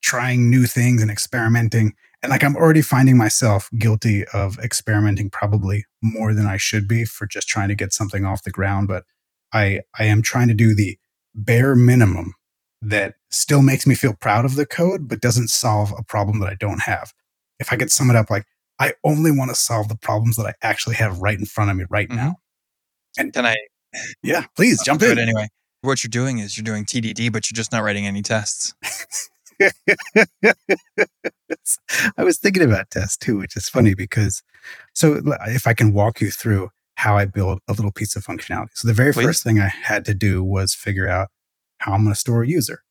[0.02, 1.94] trying new things and experimenting.
[2.22, 7.04] And like I'm already finding myself guilty of experimenting probably more than I should be
[7.04, 9.04] for just trying to get something off the ground, but
[9.52, 10.98] I I am trying to do the
[11.34, 12.34] bare minimum
[12.82, 16.48] that still makes me feel proud of the code, but doesn't solve a problem that
[16.50, 17.12] I don't have.
[17.58, 18.46] If I could sum it up like,
[18.78, 21.76] I only want to solve the problems that I actually have right in front of
[21.76, 22.16] me right Mhm.
[22.16, 22.36] now.
[23.18, 23.56] And can i
[24.22, 25.12] Yeah, please jump in.
[25.12, 25.48] it anyway
[25.82, 28.74] what you're doing is you're doing tdd but you're just not writing any tests
[32.16, 34.42] I was thinking about tests too, which is funny because
[34.94, 38.70] so if I can walk you through how I build a little piece of functionality.
[38.74, 39.24] So the very Please.
[39.24, 41.28] first thing I had to do was figure out
[41.78, 42.82] how I'm going to store a user.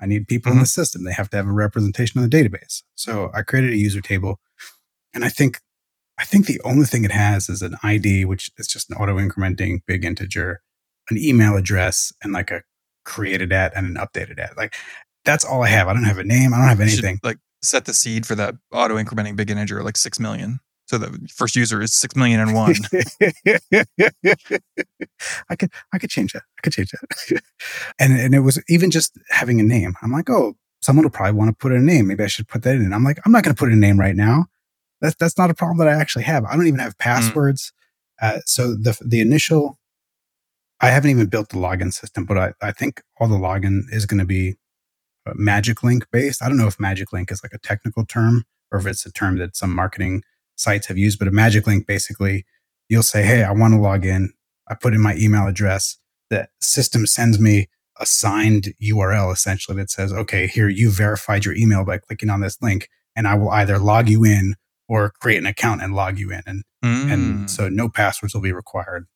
[0.00, 0.68] I need people in the mm-hmm.
[0.68, 1.04] system.
[1.04, 2.82] They have to have a representation of the database.
[2.94, 4.40] So I created a user table
[5.12, 5.60] and I think
[6.20, 9.18] I think the only thing it has is an ID, which is just an auto
[9.18, 10.62] incrementing big integer,
[11.10, 12.62] an email address, and like a
[13.04, 14.56] created at and an updated at.
[14.56, 14.74] Like
[15.24, 15.88] that's all I have.
[15.88, 16.52] I don't have a name.
[16.54, 17.20] I don't have You should, anything.
[17.22, 21.28] like set the seed for that auto incrementing big integer like 6 million so the
[21.34, 22.72] first user is 6 million and one
[25.50, 26.42] I could I could change that.
[26.58, 27.42] I could change that.
[27.98, 29.94] and and it was even just having a name.
[30.02, 32.06] I'm like, oh, someone will probably want to put in a name.
[32.06, 32.92] Maybe I should put that in.
[32.92, 34.46] I'm like, I'm not going to put in a name right now.
[35.00, 36.44] That's that's not a problem that I actually have.
[36.44, 37.72] I don't even have passwords.
[38.20, 39.78] Uh, so the the initial
[40.80, 44.06] I haven't even built the login system, but I, I think all the login is
[44.06, 44.54] going to be
[45.26, 46.42] uh, Magic Link based.
[46.42, 49.12] I don't know if Magic Link is like a technical term or if it's a
[49.12, 50.22] term that some marketing
[50.56, 52.44] sites have used, but a Magic Link basically,
[52.88, 54.32] you'll say, Hey, I want to log in.
[54.68, 55.98] I put in my email address.
[56.30, 61.56] The system sends me a signed URL essentially that says, okay, here you verified your
[61.56, 64.54] email by clicking on this link, and I will either log you in
[64.88, 66.42] or create an account and log you in.
[66.46, 67.12] And Mm.
[67.12, 69.06] and so no passwords will be required.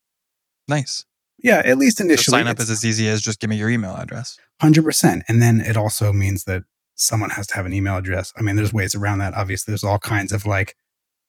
[0.67, 1.05] nice.
[1.39, 2.39] Yeah, at least So initially.
[2.39, 4.39] sign up is as easy as just give me your email address.
[4.61, 5.25] hundred percent.
[5.29, 6.63] And then it also means that
[6.95, 8.33] someone has to have an email address.
[8.37, 9.35] I mean, there's ways around that.
[9.35, 10.77] Obviously, there's all kinds of like,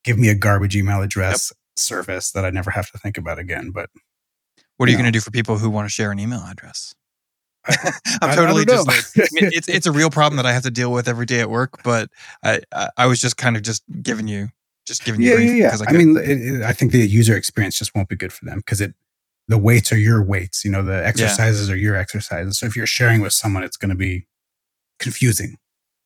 [0.04, 3.70] give me a garbage email address service that I never have to think about again.
[3.70, 3.90] But
[4.76, 5.02] What are you Yeah.
[5.02, 6.94] going to do for people who want to share an email address?
[7.66, 10.62] I- I'm totally just like, I mean, it's, it's a real problem that I have
[10.64, 11.82] to deal with every day at work.
[11.82, 12.10] But
[12.44, 14.48] I I, I was just kind of just giving you
[14.86, 15.76] just giving you yeah, yeah, yeah.
[15.88, 18.44] I, I, mean, it, it- I think the user experience just won't be good for
[18.44, 18.94] them because it,
[19.48, 20.64] the weights are your weights.
[20.64, 22.58] You know, the exercises are your exercises.
[22.58, 24.26] So if you're sharing with someone, it's going to be
[24.98, 25.56] confusing.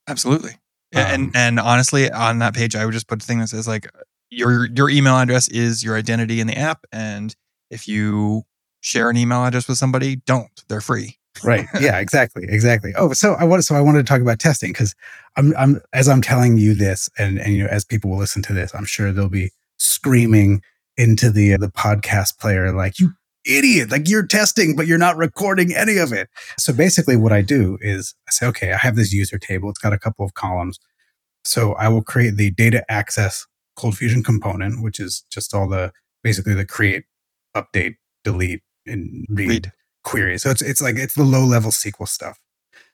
[0.09, 0.53] absolutely.
[0.95, 3.69] Um, and and honestly, on that page, I would just put a thing that says
[3.69, 3.87] like
[4.31, 7.37] your your email address is your identity in the app, and
[7.71, 8.45] if you
[8.81, 10.51] share an email address with somebody, don't.
[10.69, 11.19] They're free.
[11.45, 14.71] right yeah exactly exactly oh so i wanted so i wanted to talk about testing
[14.71, 14.95] because
[15.37, 18.43] i'm i'm as i'm telling you this and and you know as people will listen
[18.43, 20.61] to this i'm sure they'll be screaming
[20.97, 23.13] into the the podcast player like you
[23.49, 27.41] idiot like you're testing but you're not recording any of it so basically what i
[27.41, 30.35] do is i say okay i have this user table it's got a couple of
[30.35, 30.79] columns
[31.45, 33.47] so i will create the data access
[33.79, 37.05] ColdFusion component which is just all the basically the create
[37.57, 39.73] update delete and read Read.
[40.05, 40.39] query.
[40.39, 42.39] So it's it's like it's the low level SQL stuff.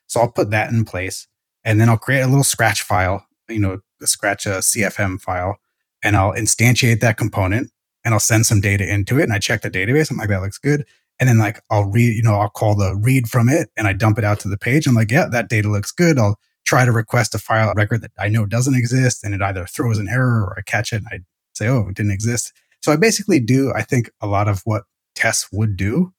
[0.07, 1.27] So I'll put that in place,
[1.63, 5.57] and then I'll create a little Scratch file, you know, the Scratch a CFM file,
[6.03, 7.71] and I'll instantiate that component,
[8.05, 10.09] and I'll send some data into it, and I check the database.
[10.09, 10.85] I'm like, that looks good,
[11.19, 13.93] and then like I'll read, you know, I'll call the read from it, and I
[13.93, 14.87] dump it out to the page.
[14.87, 16.17] I'm like, yeah, that data looks good.
[16.17, 19.65] I'll try to request a file record that I know doesn't exist, and it either
[19.65, 21.19] throws an error or I catch it, and I
[21.53, 22.53] say, oh, it didn't exist.
[22.81, 24.83] So I basically do, I think, a lot of what
[25.15, 26.13] tests would do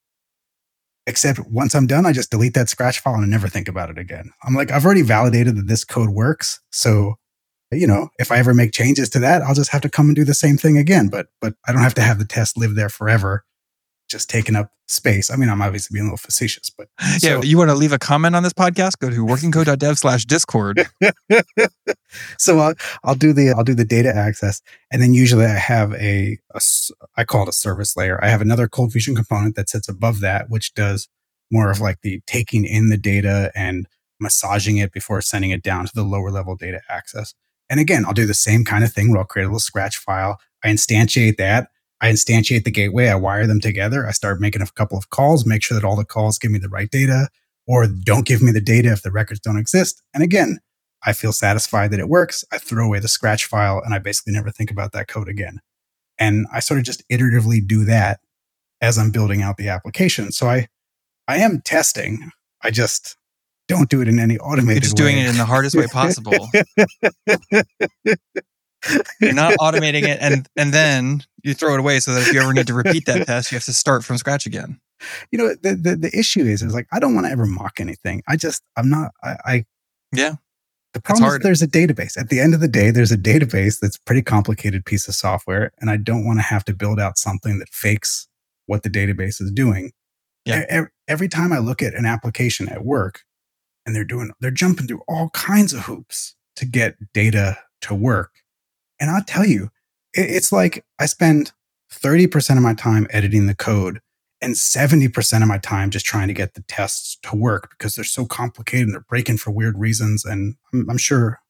[1.07, 3.90] except once I'm done, I just delete that scratch file and I never think about
[3.90, 4.31] it again.
[4.42, 6.61] I'm like, I've already validated that this code works.
[6.70, 7.14] So,
[7.72, 10.16] you know, if I ever make changes to that, I'll just have to come and
[10.16, 11.09] do the same thing again.
[11.09, 13.44] But but I don't have to have the test live there forever,
[14.09, 15.31] just taking up space.
[15.31, 16.88] I mean, I'm obviously being a little facetious, but
[17.22, 18.98] yeah, you want to leave a comment on this podcast?
[18.98, 20.87] Go to workingcode.dev slash discord.
[22.38, 25.92] so I'll, I'll do the I'll do the data access, and then usually I have
[25.94, 26.61] a, a
[27.16, 28.22] I call it a service layer.
[28.22, 31.09] I have another ColdFusion component that sits above that, which does
[31.50, 33.87] more of like the taking in the data and
[34.20, 37.35] massaging it before sending it down to the lower level data access.
[37.68, 39.96] And again, I'll do the same kind of thing where I'll create a little Scratch
[39.96, 40.38] file.
[40.64, 41.68] I instantiate that.
[42.00, 43.09] I instantiate the gateway.
[43.09, 44.07] I wire them together.
[44.07, 46.59] I start making a couple of calls, make sure that all the calls give me
[46.59, 47.29] the right data
[47.66, 50.02] or don't give me the data if the records don't exist.
[50.14, 50.59] And again,
[51.05, 52.44] I feel satisfied that it works.
[52.52, 55.61] I throw away the scratch file and I basically never think about that code again.
[56.18, 58.20] And I sort of just iteratively do that
[58.81, 60.33] as I'm building out the application.
[60.33, 60.68] So I,
[61.29, 62.31] I am testing.
[62.62, 63.16] I just
[63.68, 65.22] don't do it in any automated You're just doing way.
[65.22, 66.48] it in the hardest way possible.
[69.20, 72.40] You're not automating it, and and then you throw it away so that if you
[72.40, 74.81] ever need to repeat that test, you have to start from scratch again.
[75.31, 77.81] you know, the, the, the issue is, is like, I don't want to ever mock
[77.81, 78.22] anything.
[78.29, 79.64] I just, I'm not, I, I
[80.12, 80.35] Yeah.
[80.92, 82.18] The problem is there's a database.
[82.18, 85.14] At the end of the day, there's a database that's a pretty complicated piece of
[85.14, 85.70] software.
[85.79, 88.29] And I don't want to have to build out something that fakes
[88.64, 89.92] what the database is doing.
[90.46, 90.64] Yeah.
[90.70, 93.20] Every, every time I look at an application at work
[93.87, 98.42] and they're doing, they're jumping through all kinds of hoops to get data to work.
[99.01, 99.70] And I'll tell you,
[100.12, 101.53] it, it's like I spend
[101.92, 104.01] 30% of my time editing the code
[104.42, 108.05] and 70% of my time just trying to get the tests to work because they're
[108.05, 110.25] so complicated and they're breaking for weird reasons.
[110.25, 111.40] And I'm, I'm sure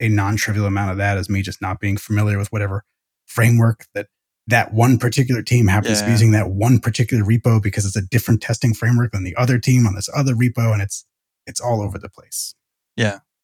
[0.00, 2.84] a non trivial amount of that is me just not being familiar with whatever
[3.26, 4.08] framework that
[4.46, 8.02] that one particular team happens to be using that one particular repo because it's a
[8.02, 10.72] different testing framework than the other team on this other repo.
[10.72, 11.06] And it's,
[11.46, 12.54] it's all over the place.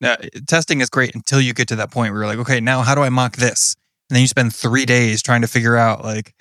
[0.01, 2.83] Now, testing is great until you get to that point where you're like, okay, now
[2.83, 3.77] how do I mock this?
[4.09, 6.35] And then you spend three days trying to figure out like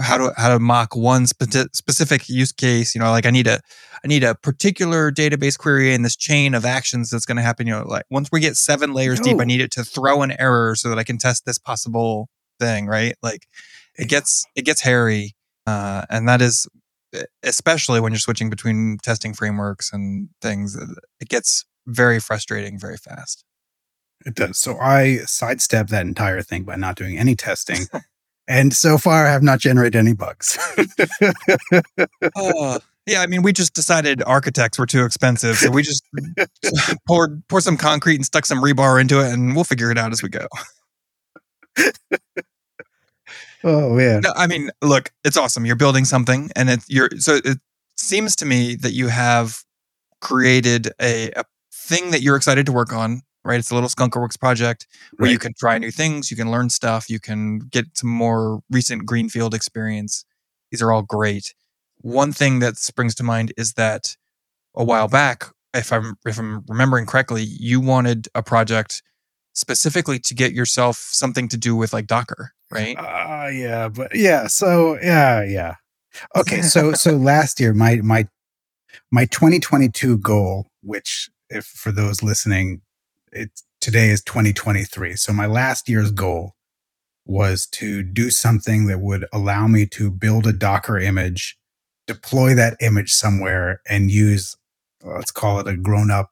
[0.00, 2.94] how to how to mock one spe- specific use case.
[2.94, 3.60] You know, like I need a
[4.04, 7.66] I need a particular database query in this chain of actions that's going to happen.
[7.66, 10.34] You know, like once we get seven layers deep, I need it to throw an
[10.38, 12.86] error so that I can test this possible thing.
[12.86, 13.14] Right?
[13.22, 13.46] Like
[13.96, 15.34] it gets it gets hairy,
[15.66, 16.66] uh, and that is
[17.42, 20.76] especially when you're switching between testing frameworks and things.
[21.20, 23.44] It gets very frustrating very fast.
[24.24, 24.58] It does.
[24.58, 27.86] So I sidestep that entire thing by not doing any testing.
[28.46, 30.58] And so far, I have not generated any bugs.
[32.36, 36.04] Uh, yeah, I mean, we just decided architects were too expensive, so we just
[37.06, 40.12] poured pour some concrete and stuck some rebar into it, and we'll figure it out
[40.12, 40.46] as we go.
[43.64, 44.20] oh man.
[44.22, 45.66] No, I mean, look, it's awesome.
[45.66, 47.58] You're building something, and it's you're so it
[47.96, 49.62] seems to me that you have
[50.20, 53.22] created a, a thing that you're excited to work on.
[53.46, 54.86] Right, it's a little Skunkerworks project
[55.18, 58.60] where you can try new things, you can learn stuff, you can get some more
[58.70, 60.24] recent greenfield experience.
[60.70, 61.54] These are all great.
[61.98, 64.16] One thing that springs to mind is that
[64.74, 69.02] a while back, if I'm if I'm remembering correctly, you wanted a project
[69.52, 72.96] specifically to get yourself something to do with like Docker, right?
[72.98, 75.74] Ah, yeah, but yeah, so yeah, yeah.
[76.36, 78.28] Okay, so so last year my my
[79.10, 82.82] my 2022 goal, which if for those listening,
[83.32, 85.16] it's today is 2023.
[85.16, 86.54] So my last year's goal
[87.26, 91.56] was to do something that would allow me to build a Docker image,
[92.06, 94.56] deploy that image somewhere and use
[95.04, 96.30] let's call it a grown up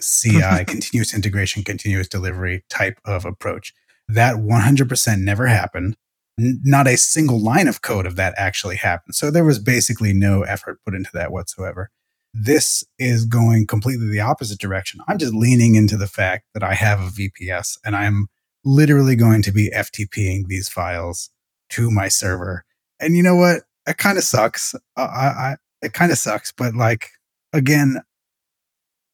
[0.00, 3.72] CI, continuous integration, continuous delivery type of approach.
[4.08, 5.96] That 100% never happened.
[6.38, 9.14] N- Not a single line of code of that actually happened.
[9.14, 11.90] So there was basically no effort put into that whatsoever.
[12.34, 15.00] This is going completely the opposite direction.
[15.06, 18.28] I'm just leaning into the fact that I have a VPS and I'm
[18.64, 21.30] literally going to be FTPing these files
[21.70, 22.64] to my server.
[23.00, 23.62] And you know what?
[23.86, 24.74] It kind of sucks.
[24.96, 27.10] I, I, it kind of sucks, but like,
[27.52, 28.00] again,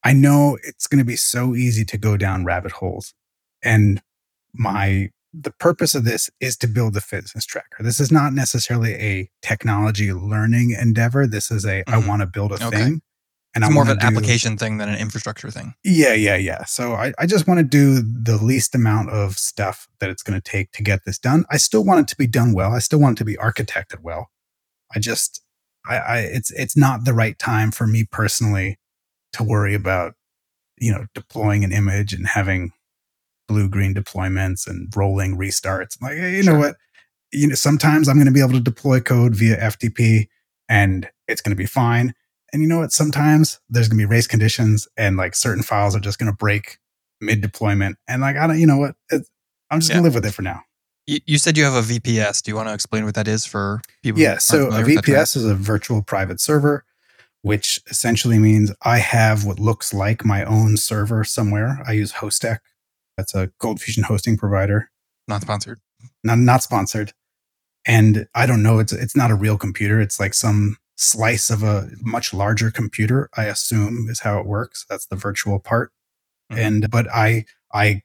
[0.04, 3.14] I know it's going to be so easy to go down rabbit holes.
[3.62, 4.00] And
[4.54, 7.82] my the purpose of this is to build the fitness tracker.
[7.82, 11.26] This is not necessarily a technology learning endeavor.
[11.26, 12.06] This is a I Mhm.
[12.08, 12.70] want to build a Okay.
[12.78, 13.02] thing.
[13.54, 15.74] And It's I more of an do- application thing than an infrastructure thing.
[15.84, 16.64] Yeah, yeah, yeah.
[16.64, 20.40] So I, I just want to do the least amount of stuff that it's going
[20.40, 21.44] to take to get this done.
[21.50, 22.72] I still want it to be done well.
[22.74, 24.30] I still want it to be architected well.
[24.94, 25.42] I just
[25.88, 28.78] I, I it's it's not the right time for me personally
[29.32, 30.14] to worry about,
[30.78, 32.72] you know, deploying an image and having
[33.48, 35.96] blue green deployments and rolling restarts.
[36.00, 36.76] I'm like, hey, you know what?
[37.32, 40.28] You know, sometimes I'm going to be able to deploy code via FTP
[40.68, 42.14] and it's going to be fine.
[42.52, 42.92] And you know what?
[42.92, 46.36] Sometimes there's going to be race conditions and like certain files are just going to
[46.36, 46.78] break
[47.20, 47.96] mid deployment.
[48.06, 48.94] And like, I don't, you know what?
[49.10, 49.26] It,
[49.70, 50.62] I'm just going to live with it for now.
[51.06, 52.42] You, you said you have a VPS.
[52.42, 54.20] Do you want to explain what that is for people?
[54.20, 54.38] Yeah.
[54.38, 55.14] So a familiar with that term?
[55.14, 56.84] VPS is a virtual private server,
[57.42, 61.82] which essentially means I have what looks like my own server somewhere.
[61.86, 62.58] I use Hostek.
[63.18, 64.90] That's a ColdFusion hosting provider.
[65.26, 65.80] not sponsored.
[66.24, 67.12] not not sponsored.
[67.84, 70.00] And I don't know, it's it's not a real computer.
[70.00, 74.86] It's like some slice of a much larger computer, I assume is how it works.
[74.88, 75.92] That's the virtual part.
[76.52, 76.58] Mhm.
[76.58, 78.02] And but I I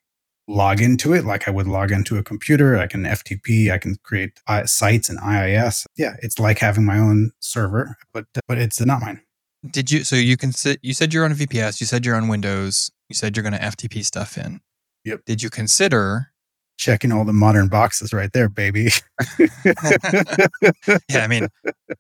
[0.47, 2.77] log into it like I would log into a computer.
[2.77, 5.85] I can FTP, I can create uh, sites and IIS.
[5.95, 9.21] Yeah, it's like having my own server, but but it's not mine.
[9.69, 10.03] Did you?
[10.03, 10.79] So you can sit.
[10.81, 11.79] You said you're on a VPS.
[11.79, 12.91] You said you're on Windows.
[13.09, 14.59] You said you're going to FTP stuff in.
[15.05, 15.21] Yep.
[15.25, 16.27] Did you consider?
[16.75, 18.89] Checking all the modern boxes right there, baby.
[19.39, 21.47] yeah, I mean,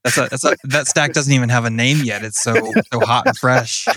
[0.03, 2.23] that's a, that's a, that stack doesn't even have a name yet.
[2.23, 2.55] It's so
[2.91, 3.87] so hot and fresh.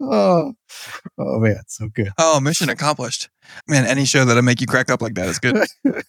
[0.00, 0.54] oh,
[1.18, 2.10] oh man, so good.
[2.18, 3.28] Oh, mission accomplished.
[3.66, 5.66] Man, any show that'll make you crack up like that is good.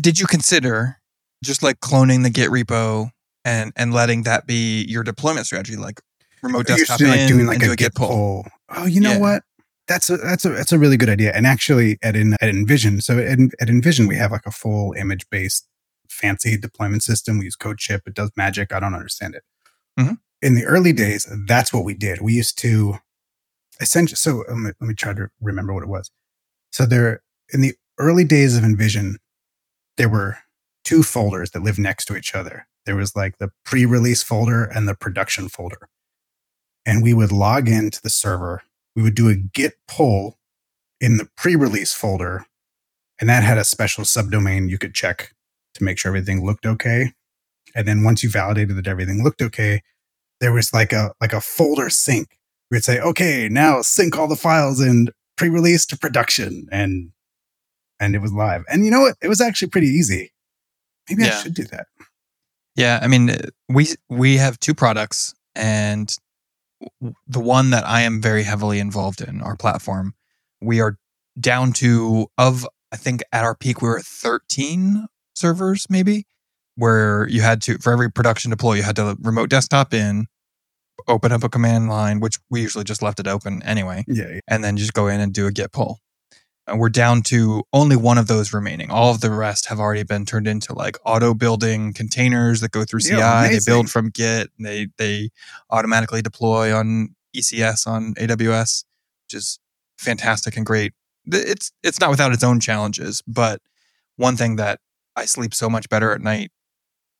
[0.00, 0.98] Did you consider
[1.44, 3.10] just like cloning the Git repo
[3.44, 6.00] and and letting that be your deployment strategy, like
[6.42, 8.46] remote desktop to do, like in doing like a, a Git pull?
[8.76, 9.18] Oh, you know Yeah.
[9.18, 9.42] what?
[9.86, 11.32] That's a that's a that's a really good idea.
[11.32, 14.92] And actually, at in, at InVision, so at, at InVision, we have like a full
[14.94, 15.66] image based
[16.10, 17.38] fancy deployment system.
[17.38, 18.00] We use CodeShip.
[18.06, 18.72] It does magic.
[18.72, 19.44] I don't understand it.
[19.98, 20.18] Mhm.
[20.42, 22.20] In the early days, that's what we did.
[22.20, 22.98] We used to
[23.80, 24.16] essentially.
[24.16, 26.10] So let me, let me try to remember what it was.
[26.72, 29.14] So there, in the early days of InVision,
[29.98, 30.38] there were
[30.84, 32.66] two folders that lived next to each other.
[32.86, 35.90] There was like the pre-release folder and the production folder.
[36.86, 38.62] And we would log into the server.
[38.96, 40.38] We would do a git pull
[41.00, 42.46] in the pre-release folder,
[43.20, 45.34] and that had a special subdomain you could check
[45.74, 47.12] to make sure everything looked okay.
[47.74, 49.82] And then once you validated that everything looked okay,
[50.40, 52.38] there was like a like a folder sync.
[52.70, 57.10] We'd say, okay, now sync all the files in pre-release to production, and
[58.00, 58.64] and it was live.
[58.68, 59.16] And you know what?
[59.22, 60.32] It was actually pretty easy.
[61.08, 61.86] Maybe I should do that.
[62.76, 63.34] Yeah, I mean,
[63.68, 66.14] we we have two products, and
[67.26, 70.14] the one that I am very heavily involved in, our platform,
[70.60, 70.96] we are
[71.40, 76.26] down to of I think at our peak we were at thirteen servers, maybe
[76.76, 80.26] where you had to for every production deploy you had to remote desktop in,
[81.08, 84.28] open up a command line, which we usually just left it open anyway, Yeah.
[84.34, 84.40] yeah.
[84.46, 85.98] and then just go in and do a git pull.
[86.68, 88.90] And we're down to only one of those remaining.
[88.90, 92.84] All of the rest have already been turned into like auto building containers that go
[92.84, 93.16] through CI.
[93.16, 94.50] Yeah, they build from Git.
[94.56, 95.30] And they they
[95.70, 98.84] automatically deploy on ECS on AWS,
[99.26, 99.58] which is
[99.96, 100.92] fantastic and great.
[101.26, 103.60] It's it's not without its own challenges, but
[104.16, 104.80] one thing that
[105.16, 106.50] I sleep so much better at night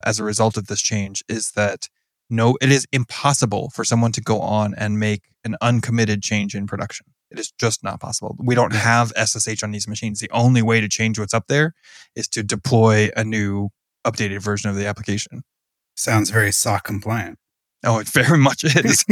[0.05, 1.89] as a result of this change is that
[2.31, 6.67] no, it is impossible for someone to go on and make an uncommitted change in
[6.67, 7.07] production.
[7.31, 8.37] It is just not possible.
[8.39, 10.21] We don't have SSH on these machines.
[10.21, 11.75] The only way to change what's up there
[12.15, 13.69] is to deploy a new
[14.07, 15.43] updated version of the application.
[15.97, 17.39] Sounds very SOC compliant.
[17.85, 19.05] Oh, it very much is.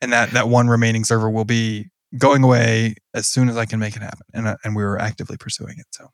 [0.00, 3.80] and that that one remaining server will be going away as soon as I can
[3.80, 4.26] make it happen.
[4.32, 5.86] And uh, and we were actively pursuing it.
[5.92, 6.10] So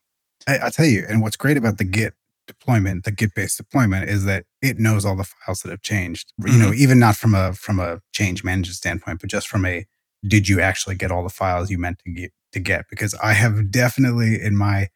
[0.47, 2.13] I, I tell you, and what's great about the Git
[2.47, 6.33] deployment, the Git based deployment, is that it knows all the files that have changed.
[6.45, 9.85] You know, even not from a from a change management standpoint, but just from a
[10.27, 12.85] did you actually get all the files you meant to get to get?
[12.89, 14.89] Because I have definitely in my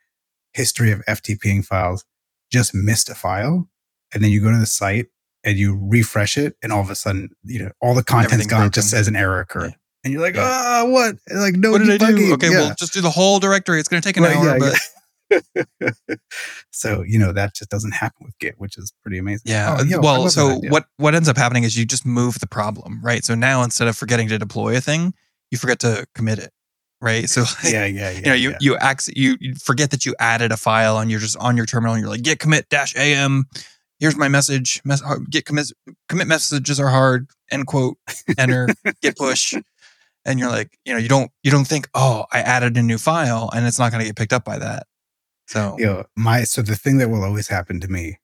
[0.54, 2.06] history of FTPing files
[2.52, 3.68] just missed a file,
[4.14, 5.08] and then you go to the site
[5.44, 8.66] and you refresh it, and all of a sudden, you know, all the content's gone.
[8.68, 8.98] It just broken.
[8.98, 9.70] says an error occurred.
[9.72, 9.76] Yeah.
[10.04, 10.44] And you're like, Yeah.
[10.44, 11.16] ah, what?
[11.32, 12.34] Like, no what did I do?
[12.34, 12.58] Okay, Yeah.
[12.60, 13.80] well, just do the whole directory.
[13.80, 14.78] It's going to take an Right, hour, but
[16.72, 19.44] so you know that just doesn't happen with Git, which is pretty amazing.
[19.52, 19.78] Yeah.
[19.80, 23.00] Oh, yo, well, so what what ends up happening is you just move the problem,
[23.04, 23.24] right?
[23.24, 25.14] So now instead of forgetting to deploy a thing,
[25.52, 26.52] you forget to commit it,
[27.02, 27.30] right?
[27.30, 28.12] So like, Yeah, yeah, yeah.
[28.12, 28.58] you know, you yeah.
[28.62, 31.66] you, acc- you you forget that you added a file and you're just on your
[31.66, 33.46] terminal and you're like git commit dash am.
[34.00, 34.82] Here's my message.
[34.84, 35.72] Mess- uh, git commit
[36.10, 37.28] commit messages are hard.
[37.50, 37.98] End quote.
[38.38, 38.68] Enter.
[39.02, 39.54] git push.
[40.28, 42.98] And you're like, you know, you don't you don't think, oh, I added a new
[42.98, 44.88] file and it's not going to get picked up by that.
[45.48, 48.20] So you know, my so the thing that will always happen to me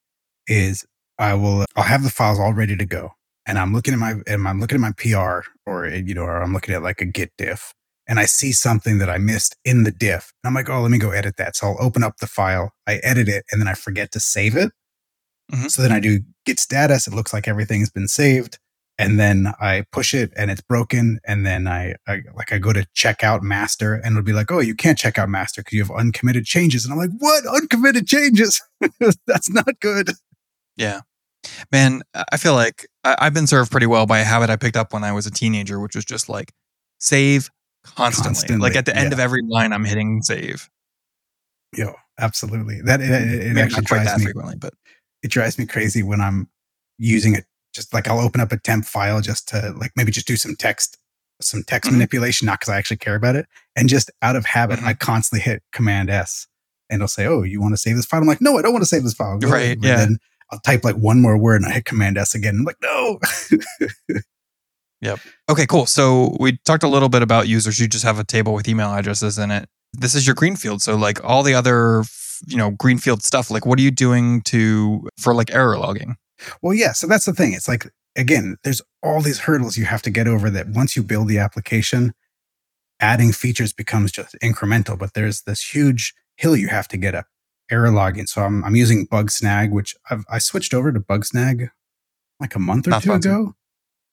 [0.48, 0.86] is
[1.20, 3.12] I will I'll have the files all ready to go,
[3.46, 6.42] and I'm looking at my and I'm looking at my PR or you know, or
[6.42, 7.74] I'm looking at like a Git diff,
[8.08, 10.92] and I see something that I missed in the diff, and I'm like, oh, let
[10.92, 11.56] me go edit that.
[11.56, 14.56] So I'll open up the file, I edit it, and then I forget to save
[14.58, 14.72] it.
[15.52, 15.70] Mhm.
[15.72, 17.08] So then I do Git status.
[17.08, 18.60] It looks like everything's been saved.
[19.02, 21.20] And then I push it and it's broken.
[21.26, 24.52] And then I, I like I go to check out master and it'll be like,
[24.52, 26.86] oh, you can't check out master because you have uncommitted changes.
[26.86, 27.46] And I'm like, what?
[27.48, 28.62] Uncommitted changes?
[29.28, 30.12] That's not good.
[30.78, 31.02] Yeah.
[31.72, 34.78] Man, I feel like I- I've been served pretty well by a habit I picked
[34.78, 36.54] up when I was a teenager, which was just like
[37.00, 37.50] save
[37.84, 38.28] constantly.
[38.30, 39.14] Constantly, Like at the end yeah.
[39.16, 40.70] of every line, I'm hitting save.
[41.76, 42.82] Yo, absolutely.
[42.82, 44.26] That it, it, it actually drives that me.
[44.26, 44.74] frequently, but
[45.24, 46.50] It drives me crazy when I'm
[47.00, 47.46] using it.
[47.74, 50.56] Just like I'll open up a temp file just to like maybe just do some
[50.56, 50.98] text,
[51.42, 51.94] some text Mhm.
[51.94, 53.46] manipulation, not because I actually care about it,
[53.76, 54.86] and just out of habit, Mhm.
[54.88, 56.48] I constantly hit Command S,
[56.90, 58.74] and it'll say, "Oh, you want to save this file?" I'm like, "No, I don't
[58.74, 59.76] want to save this file." Go Right.
[59.78, 59.96] And yeah.
[59.98, 60.18] Then
[60.52, 62.56] I'll type like one more word, and I hit Command S again.
[62.60, 63.20] I'm like, "No."
[65.02, 65.20] Yep.
[65.50, 65.88] Okay, cool.
[65.88, 67.80] So we talked a little bit about users.
[67.80, 69.68] You just have a table with email addresses in it.
[69.94, 70.84] This is your greenfield.
[70.84, 72.04] So like all the other,
[72.46, 76.18] you know, greenfield stuff, like what are you doing to for like error logging?
[76.62, 76.92] Well, yeah.
[76.94, 77.54] So that's the thing.
[77.54, 81.04] It's like, again, there's all these hurdles you have to get over that once you
[81.04, 82.14] build the application,
[83.00, 87.26] adding features becomes just incremental, but there's this huge hill you have to get up.
[87.70, 88.28] Error logging.
[88.28, 91.70] So I'm, I'm using Bugsnag, which I've, I switched over to Bugsnag
[92.40, 93.32] like a month or Not two sponsored.
[93.32, 93.56] ago.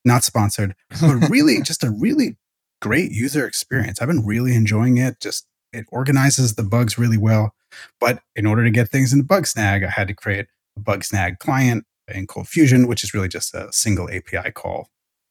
[0.05, 2.37] Not sponsored, but really just a really
[2.81, 4.01] great user experience.
[4.01, 5.21] I've been really enjoying it.
[5.21, 7.53] Just it organizes the bugs really well.
[8.01, 11.85] But in order to get things into Bugsnag, I had to create a Bugsnag client
[12.15, 14.89] in ColdFusion, which is really just a single API call,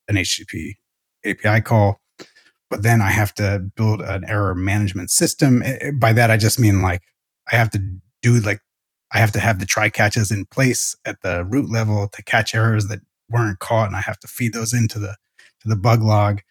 [0.07, 0.75] an HTTP
[1.25, 2.01] API call.
[2.69, 5.61] But then I have to build an error management system.
[5.63, 7.01] Eh, eh, By that, I just mean like
[7.51, 7.79] I have to
[8.21, 8.61] do like
[9.11, 12.53] I have to have the try catches in place at the root level to catch
[12.53, 12.99] errors that
[13.29, 15.15] weren't caught, and I have to feed those into the
[15.61, 16.41] to the bug log.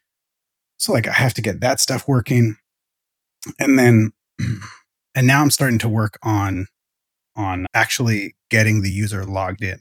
[0.79, 2.57] So like I have to get that stuff working,
[3.59, 4.13] and then
[5.15, 6.67] and now I'm starting to work on
[7.37, 9.81] on actually getting the user logged in.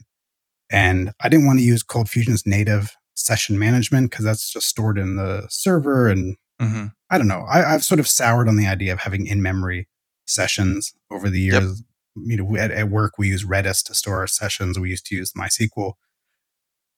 [0.70, 5.16] And I didn't want to use ColdFusion's native session management because that's just stored in
[5.16, 6.08] the server.
[6.08, 7.44] And hmm I don't know.
[7.48, 9.88] I, I've sort of soured on the idea of having in memory
[10.26, 11.62] sessions over the Yep.
[11.62, 11.82] years.
[12.16, 14.78] You know, at, at work, we use Redis to store our sessions.
[14.78, 15.92] We used to use MySQL.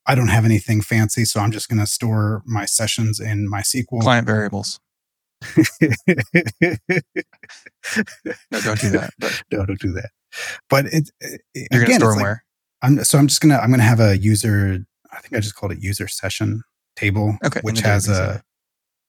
[0.07, 4.01] I don't have anything fancy, so I'm just going to store my sessions in MySQL.
[4.01, 4.79] Client variables.
[8.51, 9.11] No, don't do that.
[9.19, 10.11] But no, don't do that.
[10.69, 11.41] But it, it
[11.73, 12.45] you're gonna store them like- where?
[12.83, 14.79] I'm so I'm just gonna I'm gonna have a user.
[15.13, 16.63] I think I just called it user session
[16.97, 18.43] table, Okay, which has a.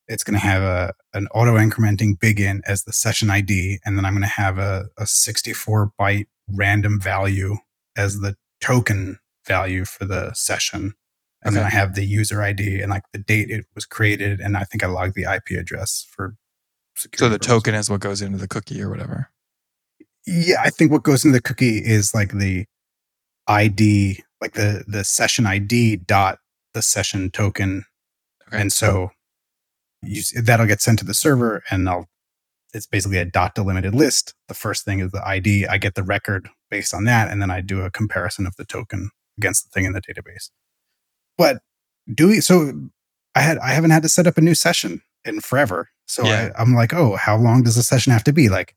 [0.07, 4.13] It's gonna have a an auto incrementing bigint as the session ID, and then I'm
[4.13, 7.57] gonna have a, a 64 byte random value
[7.95, 10.93] as the token value for the session.
[11.41, 14.41] And then I have the user ID and like the date it was created.
[14.41, 16.35] And I think I logged the IP address for.
[16.95, 17.47] So the purposes.
[17.47, 19.29] token is what goes into the cookie or whatever.
[20.27, 22.65] Yeah, I think what goes into the cookie is like the
[23.49, 26.39] ID, like the the session ID dot
[26.73, 27.85] the session token,
[28.47, 28.61] Okay.
[28.61, 29.09] and so
[30.03, 32.07] you, that'll get sent to the server, and I'll.
[32.71, 34.35] It's basically a dot delimited list.
[34.47, 35.65] The first thing is the ID.
[35.65, 38.65] I get the record based on that, and then I do a comparison of the
[38.65, 40.51] token against the thing in the database.
[41.35, 41.63] But
[42.13, 42.71] doing so,
[43.33, 45.89] I had I haven't had to set up a new session in forever.
[46.07, 46.51] So Yeah.
[46.55, 48.49] I, I'm like, oh, how long does a session have to be?
[48.49, 48.75] Like,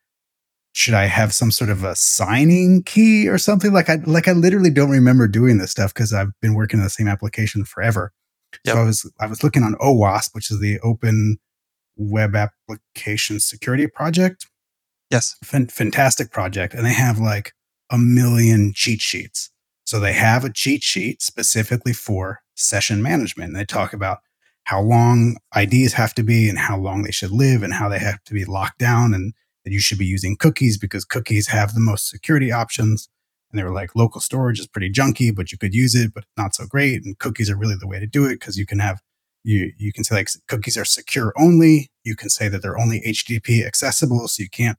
[0.72, 3.72] should I have some sort of a signing key or something?
[3.72, 6.84] Like I like I literally don't remember doing this stuff because I've been working on
[6.84, 8.12] the same application forever.
[8.64, 8.74] Yep.
[8.74, 11.38] So I was I was looking on OWASP, which is the Open
[11.96, 14.46] Web Application Security Project.
[15.10, 15.36] yes.
[15.44, 17.52] Fan- fantastic project, and they have like
[17.90, 19.50] a million cheat sheets.
[19.84, 23.48] So they have a cheat sheet specifically for session management.
[23.50, 24.18] And they talk about
[24.64, 27.98] how long IDs have to be and how long they should live and how they
[27.98, 29.34] have to be locked down and
[29.64, 33.08] that you should be using cookies because cookies have the most security options.
[33.50, 36.24] And they were like, local storage is pretty junky, but you could use it, but
[36.36, 37.04] not so great.
[37.04, 39.00] And cookies are really the way to do it because you can have
[39.44, 41.90] you you can say like cookies are secure only.
[42.04, 44.78] You can say that they're only HTTP accessible, so you can't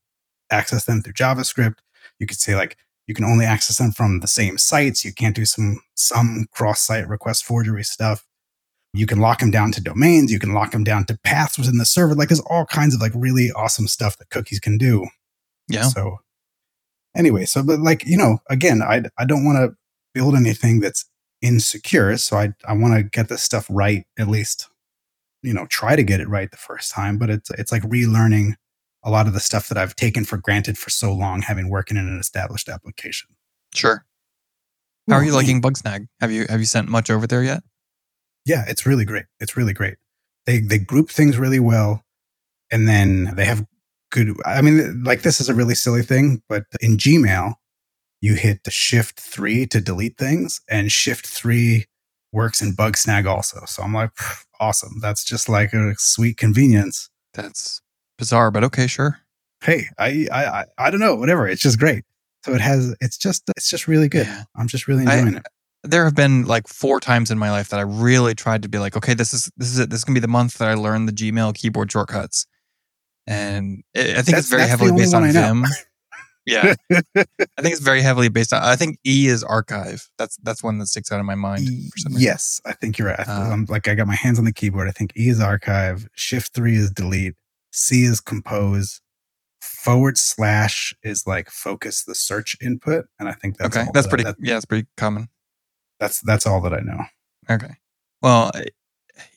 [0.50, 1.76] access them through JavaScript.
[2.20, 2.78] You could say like
[3.08, 5.04] you can only access them from the same sites.
[5.04, 8.26] You can't do some some cross-site request forgery stuff.
[8.94, 10.32] You can lock them down to domains.
[10.32, 12.14] You can lock them down to paths within the server.
[12.14, 15.08] Like there's all kinds of like really awesome stuff that cookies can do.
[15.68, 15.84] Yeah.
[15.84, 16.18] So
[17.16, 19.76] anyway, so but like you know, again, I I don't want to
[20.14, 21.06] build anything that's
[21.42, 22.18] insecure.
[22.18, 24.70] So I I want to get this stuff right at least.
[25.42, 27.18] You know, try to get it right the first time.
[27.18, 28.54] But it's it's like relearning
[29.04, 31.98] a lot of the stuff that I've taken for granted for so long, having working
[31.98, 33.30] in an established application.
[33.74, 34.06] Sure.
[35.10, 36.08] How are you liking Bugsnag?
[36.22, 37.64] Have you have you sent much over there yet?
[38.46, 39.26] Yeah, it's really great.
[39.40, 39.96] It's really great.
[40.46, 42.04] They they group things really well,
[42.72, 43.66] and then they have
[44.12, 44.36] good.
[44.46, 47.54] I mean, like this is a really silly thing, but in Gmail,
[48.22, 51.86] you hit the Shift three to delete things, and Shift three
[52.34, 53.62] works in Bugsnag also.
[53.66, 54.12] So I'm like,
[54.60, 55.00] awesome.
[55.02, 57.10] That's just like a sweet convenience.
[57.34, 57.82] That's
[58.18, 59.20] bizarre, but okay, sure.
[59.64, 61.48] Hey, I I I, I don't know, whatever.
[61.48, 62.04] It's just great.
[62.46, 62.94] So it has.
[63.00, 64.28] It's just it's just really good.
[64.28, 64.44] Yeah.
[64.58, 65.46] I'm just really I- enjoying it.
[65.86, 68.80] There have been like four times in my life that I really tried to be
[68.80, 69.90] like, okay, this is this is it.
[69.90, 72.46] This is gonna be the month that I learn the Gmail keyboard shortcuts,
[73.28, 75.30] and it, I think That's- it's very heavily based on.
[75.32, 75.66] Vim.
[76.46, 78.64] yeah, I think it's very heavily based on.
[78.64, 80.08] I think E is archive.
[80.18, 82.22] That's that's one that sticks out in my mind for some reason.
[82.22, 83.20] Yes, I think you're right.
[83.20, 84.88] I Uh, I'm, like I got my hands on the keyboard.
[84.88, 87.36] I think E is archive, Shift three is delete,
[87.72, 89.02] C is compose,
[89.62, 94.10] forward slash is like focus the search input, and I think that's okay, that's that-
[94.10, 94.24] pretty.
[94.24, 95.28] that- yeah, it's pretty common.
[96.04, 97.06] That's that's all that I know.
[97.50, 97.76] Okay.
[98.22, 98.52] Well,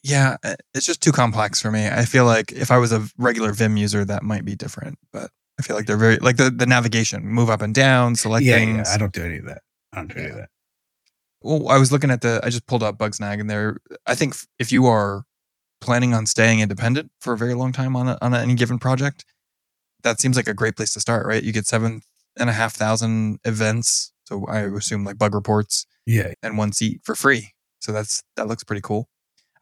[0.02, 0.36] yeah,
[0.74, 1.86] it's just too complex for me.
[1.86, 4.98] I feel like if I was a regular Vim user, that might be different.
[5.12, 8.44] But I feel like they're very like the, the navigation, move up and down, select
[8.44, 8.88] yeah, things.
[8.88, 9.62] yeah, I don't do any of that.
[9.92, 10.48] I don't do any of that.
[11.40, 12.40] well, I was looking at the.
[12.42, 13.78] I just pulled up Bugsnag, and there.
[14.06, 15.22] I think if you are
[15.80, 19.24] planning on staying independent for a very long time on a, on any given project,
[20.02, 21.26] that seems like a great place to start.
[21.26, 21.44] Right?
[21.44, 22.02] You get seven
[22.36, 24.12] and a half thousand events.
[24.24, 27.52] So I assume like bug reports Yeah, and one seat for free.
[27.80, 29.08] So that's that looks pretty cool.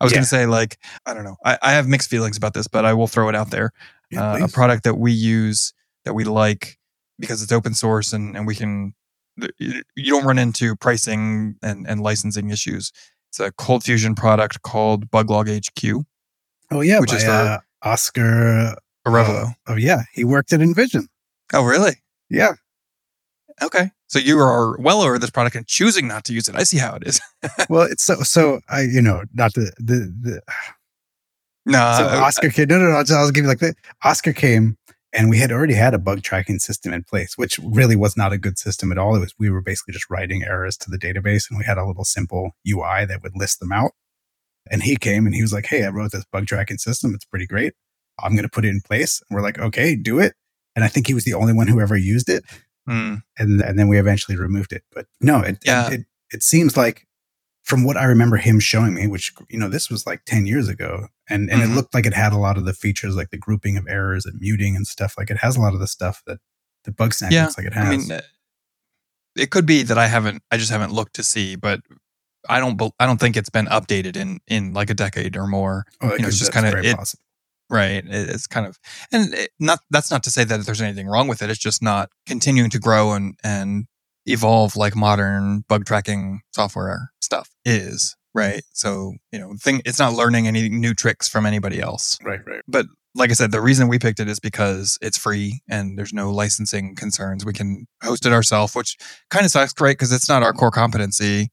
[0.01, 0.19] I was Yeah.
[0.19, 1.37] gonna say like I don't know.
[1.45, 3.73] I, I have mixed feelings about this, but I will throw it out there.
[4.11, 5.73] yeah uh, a product that we use
[6.05, 6.79] that we like
[7.19, 8.93] because it's open source and, and we can
[9.59, 12.93] you don't run into pricing and, and licensing issues.
[13.31, 16.05] It's a ColdFusion product called BugLogHQ,
[16.71, 18.77] oh yeah, which by, is uh, Oscar
[19.07, 19.47] Arevalo.
[19.49, 21.07] uh, oh yeah, he worked at InVision.
[21.53, 21.97] oh, really?
[22.31, 22.53] Yeah,
[23.63, 23.91] Okay.
[24.09, 26.55] So you are well aware of this product and choosing not to use it.
[26.57, 27.21] I see how it is.
[27.69, 28.61] well, it's so so.
[28.69, 30.41] I you know not the the the
[31.67, 32.69] no, so I- Oscar came.
[32.69, 32.97] No, no, no.
[32.97, 33.75] I'll, just, I'll give you like the
[34.05, 34.77] Oscar came,
[35.13, 38.33] and we had already had a bug tracking system in place, which really was not
[38.33, 39.17] a good system at all.
[39.17, 41.87] It was we were basically just writing errors to the database, and we had a
[41.87, 43.93] little simple UI that would list them out.
[44.71, 47.15] And he came and he was like, "Hey, I wrote this bug tracking system.
[47.15, 47.75] It's pretty great.
[48.23, 50.35] I'm going to put it in place." And we're like, "Okay, do it."
[50.77, 52.45] And I think he was the only one who ever used it,
[52.87, 53.15] Hmm.
[53.39, 54.83] and and then we eventually removed it.
[54.93, 55.89] But no, it Yeah.
[55.89, 57.07] it, it it seems like
[57.63, 60.69] from what I remember him showing me, which you know this was like ten years
[60.69, 61.65] ago, and and Mhm.
[61.73, 64.27] it looked like it had a lot of the features like the grouping of errors
[64.27, 65.15] and muting and stuff.
[65.17, 66.39] Like it has a lot of the stuff that
[66.85, 67.87] the Bugsnag Yeah, looks like it has.
[67.87, 68.21] I mean, uh,
[69.37, 70.43] it could be that I haven't.
[70.51, 71.81] I just haven't looked to see, but
[72.49, 72.81] I don't.
[73.01, 75.87] I don't think it's been updated in in like a decade or more.
[76.03, 77.25] oh, you know, it's just kinda- very it- possible.
[77.71, 78.05] Right?
[78.07, 78.79] It's kind of,
[79.13, 81.51] and it, not that's not to say that there's anything wrong with it.
[81.51, 83.87] It's just not continuing to grow and and
[84.27, 88.63] evolve like modern bug tracking software stuff is, right?
[88.73, 92.19] So you know, thing it's not learning any new tricks from anybody else.
[92.25, 92.63] Right, right.
[92.67, 96.13] But like I said, the reason we picked it is because it's free and there's
[96.13, 97.45] no licensing concerns.
[97.45, 98.97] We can host it ourselves, which
[99.31, 99.97] kind of sucks, right?
[99.97, 101.51] Because it's not our core competency.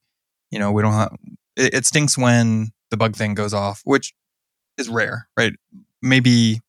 [0.50, 1.16] You know, we don't have.
[1.56, 4.12] It, it stinks when the bug thing goes off, which
[4.76, 5.52] is rare, right?
[6.02, 6.60] Maybe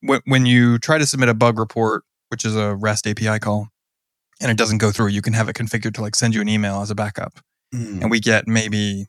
[0.00, 3.68] when when you try to submit a bug report, which is a REST API call,
[4.40, 6.48] and it doesn't go through, you can have it configured to like send you an
[6.48, 7.40] email as a backup
[7.74, 8.00] Mm.
[8.02, 9.06] and we get maybe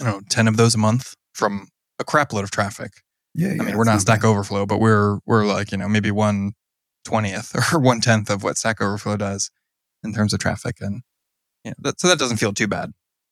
[0.00, 1.68] I don't know ten of those a month from
[2.00, 2.90] a crap load of traffic.
[3.32, 4.24] Yeah, I mean, we're not Stack.
[4.24, 6.52] Overflow, but we're we're like you know maybe one
[7.04, 9.50] twentieth or one tenth of what Stack Overflow does
[10.02, 11.02] in terms of traffic, and
[11.64, 12.90] know, that, so that doesn't feel too bad.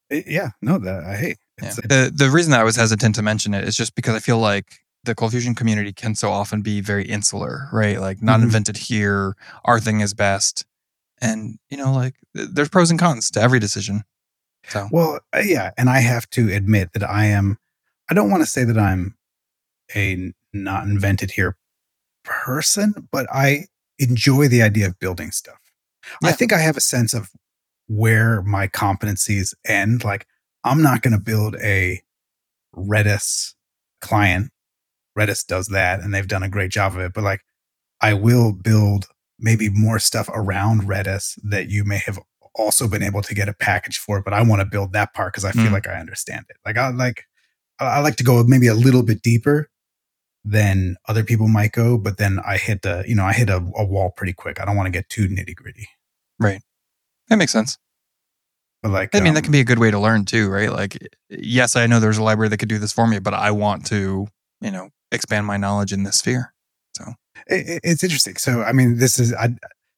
[0.09, 1.37] It- yeah, no, that I hate.
[1.61, 1.71] Yeah.
[1.73, 4.79] The the reason I was hesitant to mention it is just because I feel like
[5.03, 7.99] the ColdFusion community can so often be very insular, right?
[7.99, 8.43] Like not Mhm.
[8.43, 9.35] invented here,
[9.65, 10.65] our thing is best,
[11.21, 14.03] and you know, like there's pros and cons to every decision.
[14.69, 17.57] So Well, uh, yeah, and I have to admit that I am.
[18.09, 19.15] I don't want to say that I'm
[19.95, 21.57] a not invented here
[22.23, 23.67] person, but I
[23.99, 25.59] enjoy the idea of building stuff.
[26.23, 27.29] I think I have a sense of
[27.87, 30.03] where my competencies end.
[30.03, 30.27] Like,
[30.63, 32.01] I'm not going to build a
[32.75, 33.53] Redis
[34.01, 34.51] client.
[35.17, 37.13] Redis does that, and they've done a great job of it.
[37.13, 37.41] But like,
[38.01, 39.07] I will build
[39.39, 42.19] maybe more stuff around Redis that you may have
[42.55, 45.33] also been able to get a package for, but I want to build that part
[45.33, 45.71] because I feel Mm.
[45.73, 46.57] like I understand it.
[46.65, 47.23] Like I like
[47.79, 49.69] I like to go maybe a little bit deeper
[50.45, 53.57] than other people might go, but then I hit a you know I hit a,
[53.75, 54.61] a wall pretty quick.
[54.61, 55.87] I don't want to get too nitty gritty.
[56.39, 56.61] Right,
[57.29, 57.77] that makes sense.
[58.83, 60.69] But like I mean, that um, can be a good way to learn too, right?
[60.69, 60.97] Like,
[61.29, 63.85] yes, I know there's a library that could do this for me, but I want
[63.87, 64.27] to,
[64.63, 66.53] you know, expand my knowledge in this sphere.
[66.95, 67.13] So
[67.47, 68.37] it- it's interesting.
[68.37, 69.49] So I mean, this is I,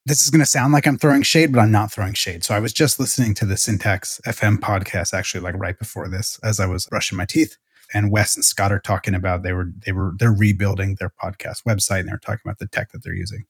[0.05, 2.43] this is going to sound like I'm throwing shade, but I'm not throwing shade.
[2.43, 6.39] So I was just listening to the Syntax FM podcast actually, like right before this,
[6.43, 7.57] as I was brushing my teeth.
[7.93, 11.63] And Wes and Scott are talking about they were they were they're rebuilding their podcast
[11.67, 13.45] website and they're talking about the tech that they're using.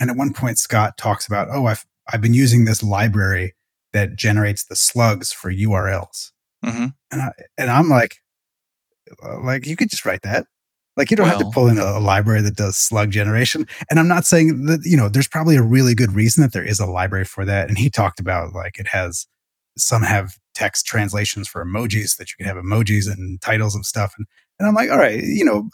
[0.00, 3.54] And at one point, Scott talks about, oh, I've I've been using this library
[3.92, 6.30] that generates the slugs for URLs.
[6.64, 8.16] hmm And I and I'm like,
[9.22, 10.46] Uh, like you could just write that.
[10.96, 13.66] Like you don't have to pull in a, a library that does slug generation.
[13.90, 16.64] And I'm not saying that you know there's probably a really good reason that there
[16.64, 17.68] is a library for that.
[17.68, 19.26] And he talked about like it has
[19.76, 24.14] some have text translations for emojis that you can have emojis and titles of stuff.
[24.16, 24.26] And
[24.60, 25.68] and I'm like, all right, you know,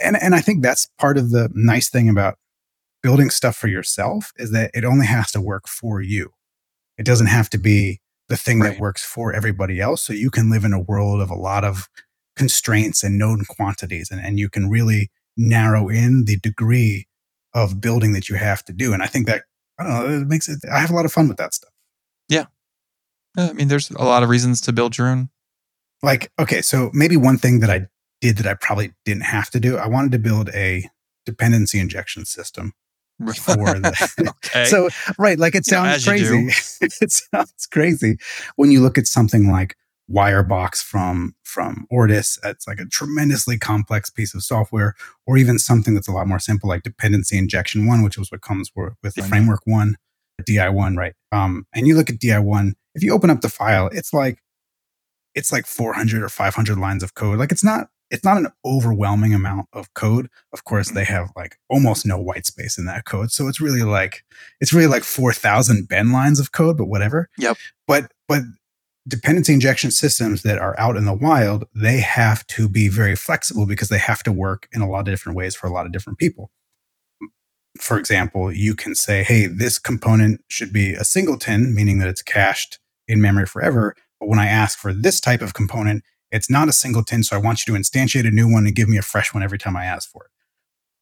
[0.00, 2.36] and and I think that's part of the nice thing about
[3.02, 6.30] building stuff for yourself is that it only has to work for you.
[6.96, 8.74] It doesn't have to be the thing Right.
[8.74, 10.02] that works for everybody else.
[10.02, 11.88] So you can live in a world of a lot of
[12.40, 17.06] constraints and known quantities, and, and you can really narrow in the degree
[17.52, 18.94] of building that you have to do.
[18.94, 19.42] And I think that,
[19.78, 21.70] I don't know, it makes it, I have a lot of fun with that stuff.
[22.30, 22.46] Yeah.
[23.36, 25.28] I mean, there's a lot of reasons to build your own.
[26.02, 27.88] Like, okay, so maybe one thing that I
[28.22, 30.88] did that I probably didn't have to do, I wanted to build a
[31.26, 32.72] dependency injection system
[33.18, 34.64] for the, okay.
[34.64, 34.88] So,
[35.18, 36.48] right, like it You know, sounds crazy.
[37.02, 38.16] it sounds crazy
[38.56, 39.76] when you look at something like
[40.10, 42.38] Wirebox from from Ortus.
[42.44, 44.94] It's like a tremendously complex piece of software,
[45.26, 48.42] or even something that's a lot more simple, like Dependency Injection One, which is what
[48.42, 49.14] comes with with.
[49.28, 49.96] Framework One,
[50.44, 51.14] DI One, right?
[51.32, 52.74] Um, and you look at DI One.
[52.94, 54.38] If you open up the file, it's like
[55.34, 57.38] it's like 400 or 500 lines of code.
[57.38, 60.28] Like it's not it's not an overwhelming amount of code.
[60.52, 63.30] Of course, they have like almost no white space in that code.
[63.30, 64.24] So it's really like
[64.60, 67.28] it's really like 4,000 Ben lines of code, but whatever.
[67.38, 67.56] Yep.
[67.86, 68.42] But but
[69.10, 73.66] dependency injection systems that are out in the wild, they have to be very flexible
[73.66, 75.92] because they have to work in a lot of different ways for a lot of
[75.92, 76.50] different people.
[77.78, 82.22] For example, you can say, "Hey, this component should be a singleton, meaning that it's
[82.22, 86.68] cached in memory forever." But when I ask for this type of component, it's not
[86.68, 89.02] a singleton, so I want you to instantiate a new one and give me a
[89.02, 90.30] fresh one every time I ask for it.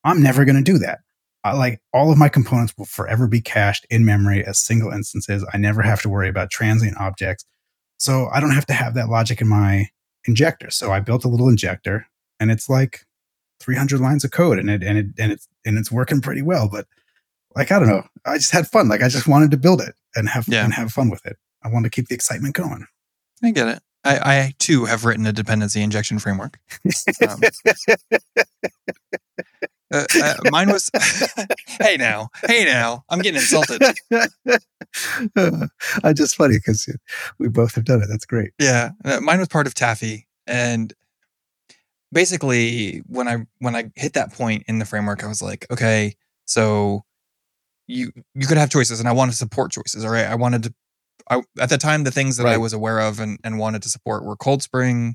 [0.04, 1.00] I'm never going to do that.
[1.44, 5.44] I, like all of my components will forever be cached in memory as single instances.
[5.52, 7.44] I never have to worry about transient objects.
[7.98, 9.88] So I don't have to have that logic in my
[10.26, 10.70] injector.
[10.70, 12.06] So I built a little injector
[12.40, 13.00] and it's like
[13.60, 16.68] 300 lines of code and it and it and it's and it's working pretty well,
[16.70, 16.86] but
[17.56, 18.88] like I don't know, I just had fun.
[18.88, 20.64] Like I just wanted to build it and have Yeah.
[20.64, 21.36] and have fun with it.
[21.62, 22.86] I wanted to keep the excitement going.
[23.42, 23.82] I get it.
[24.04, 26.58] I, I too have written a dependency injection framework.
[27.28, 27.40] Um,
[29.92, 30.90] Uh, uh, mine was,
[31.80, 33.82] hey now, hey now, I'm getting insulted.
[36.04, 36.88] I just funny because
[37.38, 38.08] we both have done it.
[38.08, 38.50] That's great.
[38.58, 40.92] Yeah, uh, mine was part of Taffy, and
[42.12, 46.16] basically when I when I hit that point in the framework, I was like, okay,
[46.44, 47.04] so
[47.86, 50.04] you you could have choices, and I wanted to support choices.
[50.04, 50.74] All right, I wanted to.
[51.30, 53.90] I, at the time, the things that I was aware of and, and wanted to
[53.90, 55.14] support were ColdSpring,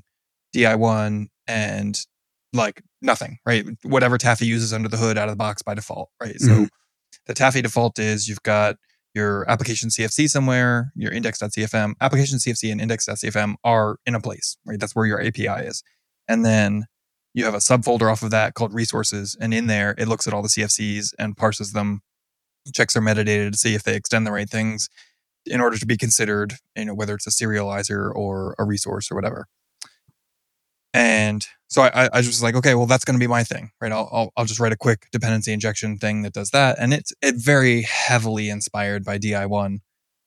[0.54, 2.06] DI1, and
[2.54, 3.66] like nothing, right?
[3.82, 6.38] Whatever Taffy uses under the hood out of the box by default, right?
[6.40, 6.68] So Mhm.
[7.26, 8.76] the Taffy default is you've got
[9.14, 14.78] your application CFC somewhere, your index.cfm, application CFC and index.cfm are in a place, right?
[14.80, 15.82] That's where your API is.
[16.28, 16.86] And then
[17.32, 19.36] you have a subfolder off of that called resources.
[19.40, 22.00] And in there, it looks at all the CFCs and parses them,
[22.72, 24.88] checks their metadata to see if they extend the right things
[25.46, 29.14] in order to be considered, you know, whether it's a serializer or a resource or
[29.14, 29.46] whatever.
[31.24, 33.70] And so I, I- was just like, okay, well, that's going to be my thing,
[33.80, 33.92] right?
[33.92, 36.76] I'll, I'll, I'll just write a quick dependency injection thing that does that.
[36.78, 39.78] And it's it very heavily inspired by DI1.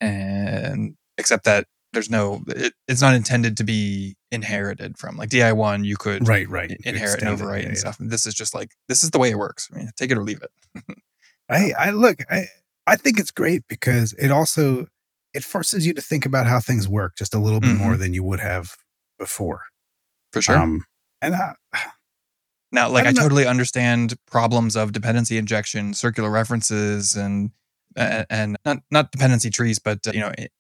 [0.02, 5.86] And except that there's no, it, it's not intended to be inherited from like DI1,
[5.86, 6.76] you could Right, right.
[6.86, 7.80] inherit and overwrite yeah, and yeah.
[7.80, 8.00] stuff.
[8.00, 9.70] And this is just like, this is the way it works.
[9.74, 10.84] I mean, take it or leave it.
[11.50, 12.48] I, I look, I,
[12.86, 14.88] I think it's great because it also
[15.34, 17.78] it forces you to think about how things work just a little bit Mhm.
[17.80, 18.76] more than you would have
[19.20, 19.62] before.
[20.38, 20.58] For sure.
[20.58, 20.84] Um,
[21.22, 21.54] and I,
[22.72, 23.22] Now, like I, know.
[23.22, 27.52] totally understand problems of dependency injection, circular references, and
[27.96, 30.52] and, and not not dependency trees, but uh, you know it,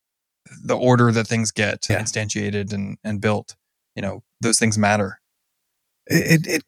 [0.63, 1.99] the order that things get Yeah.
[2.01, 3.55] instantiated and and built.
[3.95, 5.19] You know those things matter.
[6.07, 6.63] it, it, it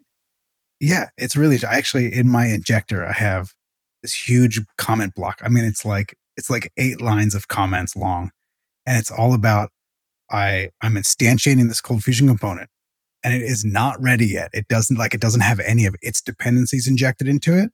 [0.81, 3.53] yeah, it's really I actually in my injector I have
[4.03, 5.39] this huge comment block.
[5.41, 8.31] I mean, it's like it's like eight lines of comments long,
[8.85, 9.71] and it's all about
[10.29, 12.69] I I'm instantiating this ColdFusion component,
[13.23, 14.49] and it is not ready yet.
[14.53, 17.71] It doesn't like it doesn't have any of its dependencies injected into it,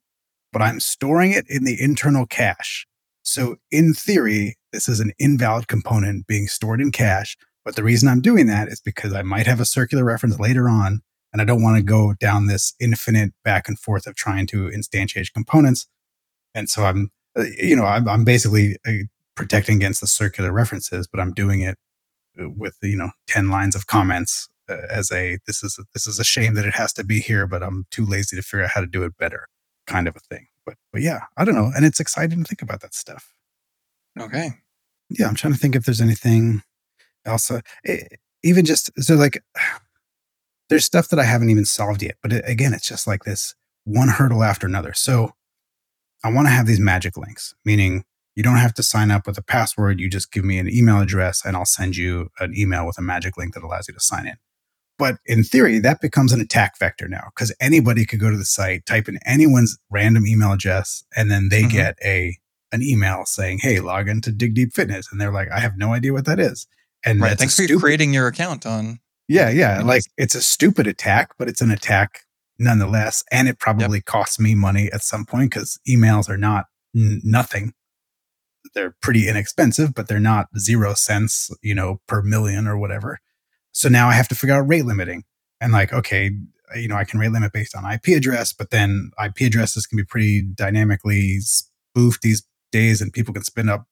[0.52, 2.86] but I'm storing it in the internal cache.
[3.22, 7.36] So in theory, this is an invalid component being stored in cache.
[7.64, 10.68] But the reason I'm doing that is because I might have a circular reference later
[10.68, 11.00] on
[11.32, 14.70] and I don't want to go down this infinite back and forth of trying to
[14.70, 15.86] instantiate components.
[16.54, 18.92] And so I'm, uh, you know, I'm, I'm basically uh,
[19.34, 21.76] protecting against the circular references, but I'm doing it
[22.40, 26.24] uh, with you know ten lines of comments as a this is this is a
[26.24, 28.80] shame that it has to be here, but I'm too lazy to figure out how
[28.80, 29.46] to do it better,
[29.86, 30.46] kind of a thing.
[30.64, 33.32] But but yeah, I don't know, and it's exciting to think about that stuff.
[34.18, 34.50] Okay.
[35.10, 36.62] Yeah, I'm trying to think if there's anything
[37.24, 37.50] else.
[37.50, 37.98] Uh, eh,
[38.42, 39.42] even just so like,
[40.68, 42.16] there's stuff that I haven't even solved yet.
[42.22, 43.54] But it, again, it's just like this
[43.84, 44.92] one hurdle after another.
[44.94, 45.32] So
[46.24, 48.04] I want to have these magic links, meaning
[48.34, 50.00] you don't have to sign up with a password.
[50.00, 53.02] You just give me an email address, and I'll send you an email with a
[53.02, 54.36] magic link that allows you to sign in.
[54.98, 58.44] But in theory, that becomes an attack vector now because anybody could go to the
[58.46, 61.70] site, type in anyone's random email address, and then they Mhm.
[61.70, 62.36] get a
[62.72, 65.92] an email saying, "Hey, log into Dig Deep Fitness," and they're like, "I have no
[65.94, 66.66] idea what that is."
[67.04, 67.38] And Right.
[67.38, 68.98] Thanks for stupid- creating your account on.
[69.28, 72.22] Yeah, yeah, like it's a stupid attack, but it's an attack
[72.58, 77.20] nonetheless, and it probably costs me money at some point because emails are not n-
[77.22, 77.72] nothing.
[78.74, 83.20] They're pretty inexpensive, but they're not zero cents, you know, per million or whatever.
[83.76, 85.24] So now I have to figure out rate limiting.
[85.60, 86.30] And like, okay,
[86.74, 89.96] you know, I can rate limit based on IP address, but then IP addresses can
[89.98, 93.84] be pretty dynamically spoofed these days and people can spin up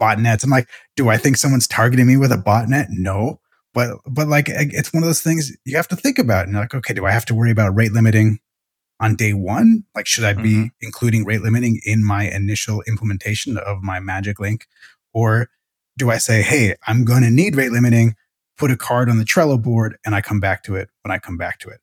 [0.00, 0.44] botnets.
[0.44, 2.86] I'm like, do I think someone's targeting me with a botnet?
[2.90, 3.40] No.
[3.74, 6.46] But but like it's one of those things you have to think about.
[6.46, 8.38] And like, okay, do I have to worry about rate limiting
[9.00, 9.82] on day one?
[9.96, 10.70] Like, should I be Mhm.
[10.80, 14.66] including rate limiting in my initial implementation of my magic link?
[15.12, 15.48] Or
[15.98, 18.14] do I say, hey, I'm going to need rate limiting,
[18.56, 21.18] put a card on the Trello board, and I come back to it when I
[21.18, 21.80] come back to it?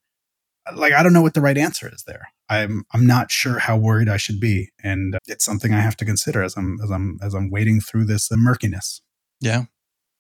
[0.75, 2.27] Like, I don't know what the right answer is there.
[2.49, 6.05] I'm I'm not sure how worried I should be, and it's something I have to
[6.05, 9.01] consider as I'm as I'm as I'm wading through this murkiness.
[9.39, 9.65] Yeah,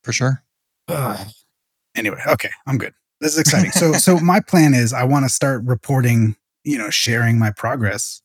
[0.03, 0.43] for sure.
[1.95, 2.93] Anyway, okay, I'm good.
[3.19, 3.71] This is exciting.
[3.71, 8.21] So so my plan is I want to start reporting, you know, sharing my progress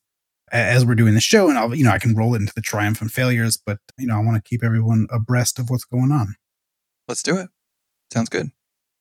[0.52, 2.60] as we're doing the show, and I'll you know I can roll it into the
[2.60, 6.12] triumph and failures, but you know I want to keep everyone abreast of what's going
[6.12, 6.34] on.
[7.08, 7.48] Let's do it.
[8.14, 8.52] Sounds good.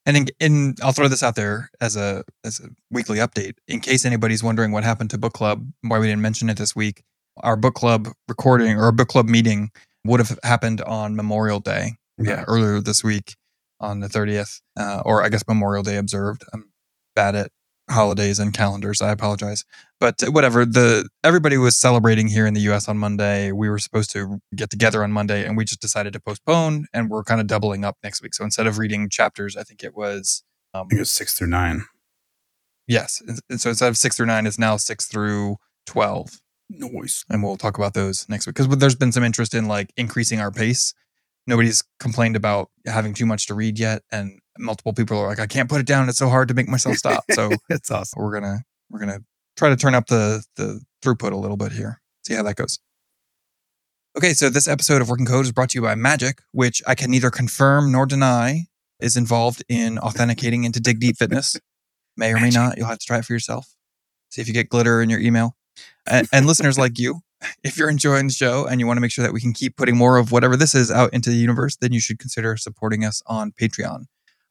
[0.07, 3.79] And in, in I'll throw this out there as a as a weekly update in
[3.79, 7.03] case anybody's wondering what happened to book club, why we didn't mention it this week.
[7.37, 9.69] Our book club recording or book club meeting
[10.03, 11.91] would have happened on Memorial Day
[12.39, 13.35] uh, earlier this week
[13.79, 16.43] on the 30th, uh, or I guess Memorial Day observed.
[16.51, 16.71] I'm
[17.15, 17.51] bad at
[17.89, 19.01] holidays and calendars.
[19.01, 19.65] I apologize,
[19.99, 20.65] but whatever.
[20.65, 22.87] The everybody was celebrating here in the U.S.
[22.87, 23.51] on Monday.
[23.51, 26.85] We were supposed to get together on Monday, and we just decided to postpone.
[26.93, 28.33] And we're kind of doubling up next week.
[28.33, 31.33] So instead of reading chapters, I think it was um, I think it was six
[31.37, 31.85] through nine.
[32.87, 33.21] yes.
[33.27, 37.25] And- and So instead of six through nine, it's now six through twelve Noise.
[37.29, 40.39] and we'll talk about those next week because there's been some interest in like increasing
[40.39, 40.93] our pace.
[41.45, 45.47] Nobody's complained about having too much to read yet, and multiple people are like, I
[45.47, 46.09] can't put it down.
[46.09, 47.25] It's so hard to make myself stop.
[47.31, 48.21] So it's awesome.
[48.21, 49.19] we're gonna we're gonna
[49.57, 52.01] try to turn up the the throughput a little bit here.
[52.25, 52.79] See how that goes.
[54.15, 56.93] Okay, so this episode of Working Code is brought to you by Magic, which I
[56.93, 58.67] can neither confirm nor deny
[58.99, 61.59] is involved in authenticating into Dig Deep Fitness.
[62.17, 62.77] May or may not.
[62.77, 63.73] You'll have to try it for yourself.
[64.29, 65.55] See if you get glitter in your email.
[66.07, 67.21] And, and listeners like you,
[67.63, 69.77] if you're enjoying the show and you want to make sure that we can keep
[69.77, 73.03] putting more of whatever this is out into the universe, then you should consider supporting
[73.03, 74.05] us on Patreon.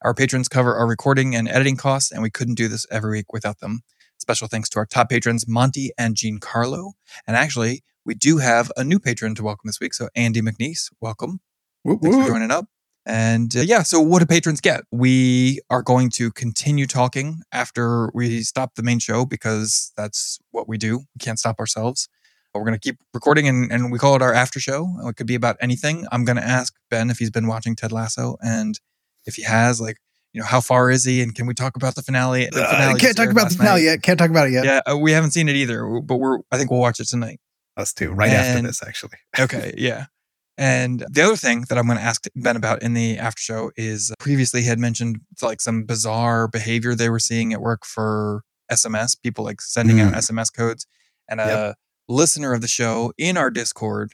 [0.05, 3.33] Our patrons cover our recording and editing costs, and we couldn't do this every week
[3.33, 3.83] without them.
[4.19, 6.95] Special thanks to our top patrons, Monty and Jean Carlo.
[7.25, 9.95] And actually, we do have a new patron to welcome this week.
[9.95, 11.41] So, Andy McNeese, welcome.
[11.85, 12.67] Whoop, Thanks for joining up.
[13.07, 14.83] And uh, yeah, so what do patrons get?
[14.91, 20.69] We are going to continue talking after we stop the main show because that's what
[20.69, 20.99] we do.
[20.99, 22.09] We can't stop ourselves.
[22.53, 24.89] But We're going to keep recording and, and we call it our after show.
[25.05, 26.07] It could be about anything.
[26.13, 28.79] I'm going to ask Ben if he's been watching Ted Lasso and
[29.27, 29.97] if he has, like,
[30.33, 31.21] you know, how far is he?
[31.23, 32.49] And can we talk about the finale?
[32.51, 33.85] The Uh, can't talk about the finale night.
[33.87, 34.03] yet.
[34.03, 34.65] Can't talk about it yet.
[34.65, 37.39] Yeah, uh, we haven't seen it either, but we're, I think we'll watch it tonight.
[37.77, 38.13] Us too.
[38.13, 39.19] Right after this, actually.
[39.39, 40.07] Okay, yeah.
[40.59, 43.71] And the other thing that I'm going to ask Ben about in the after show
[43.77, 48.43] is previously he had mentioned like some bizarre behavior they were seeing at work for
[48.71, 50.87] SMS, people like sending out SMS codes.
[51.29, 51.75] And a Yep.
[52.09, 54.13] listener of the show in our Discord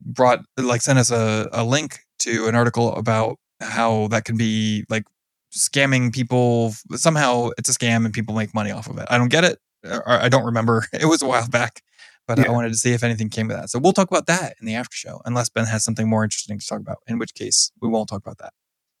[0.00, 4.84] brought like sent us a, a link to an article about how that can be
[4.88, 5.04] like
[5.52, 6.74] scamming people.
[6.92, 9.06] Somehow it's a scam and people make money off of it.
[9.10, 9.58] I don't get it.
[9.86, 10.86] Uh, or I don't remember.
[10.92, 11.82] It was a while back
[12.26, 13.70] but I wanted to see if anything came of that.
[13.70, 16.58] So we'll talk about that in the after show, unless Ben has something more interesting
[16.58, 18.52] to talk about, in which case we won't talk about that.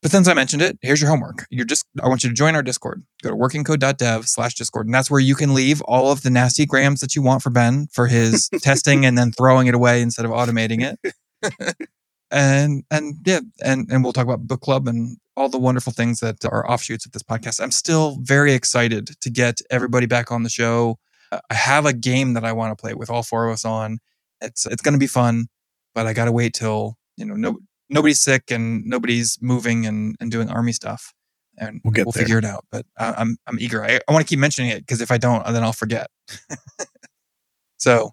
[0.02, 1.46] But since I mentioned it, here's your homework.
[1.48, 3.02] You're just I want you to join our Discord.
[3.22, 4.86] Go to workingcode.dev slash Discord.
[4.86, 7.48] And that's where you can leave all of the nasty grams that you want for
[7.48, 11.14] Ben for his testing and then throwing it away instead of automating it.
[12.34, 16.18] and and yeah, and and we'll talk about book club and all the wonderful things
[16.20, 17.62] that are offshoots of this podcast.
[17.62, 20.98] I'm still very excited to get everybody back on the show.
[21.30, 23.64] Uh, I have a game that I want to play with all four of us
[23.64, 23.98] on.
[24.40, 25.46] It's it's going to be fun,
[25.94, 27.58] but I got to wait till you know no
[27.88, 31.14] nobody's sick and nobody's moving and, and doing army stuff,
[31.56, 32.24] and We'll get we'll there.
[32.24, 32.64] figure it out.
[32.72, 33.84] But I, I'm I'm eager.
[33.84, 36.08] I, I want to keep mentioning it because if I don't, then I'll forget.
[37.76, 38.10] so,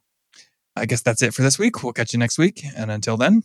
[0.76, 1.82] I guess that's it for this week.
[1.82, 3.42] We'll catch you next week, and until then,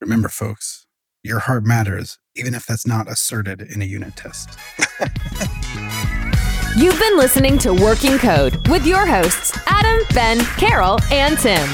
[0.00, 0.86] Remember, folks,
[1.22, 4.50] your heart matters, even if that's not asserted in a unit test.
[6.76, 11.66] You've been listening to Working Code with your hosts, Adam, Ben, Carol, and Tim.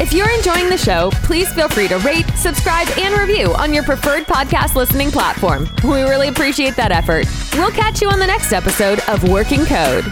[0.00, 3.84] If you're enjoying the show, please feel free to rate, subscribe, and review on your
[3.84, 5.68] preferred podcast listening platform.
[5.84, 7.26] We really appreciate that effort.
[7.54, 10.04] We'll catch you on the next episode of Working Code.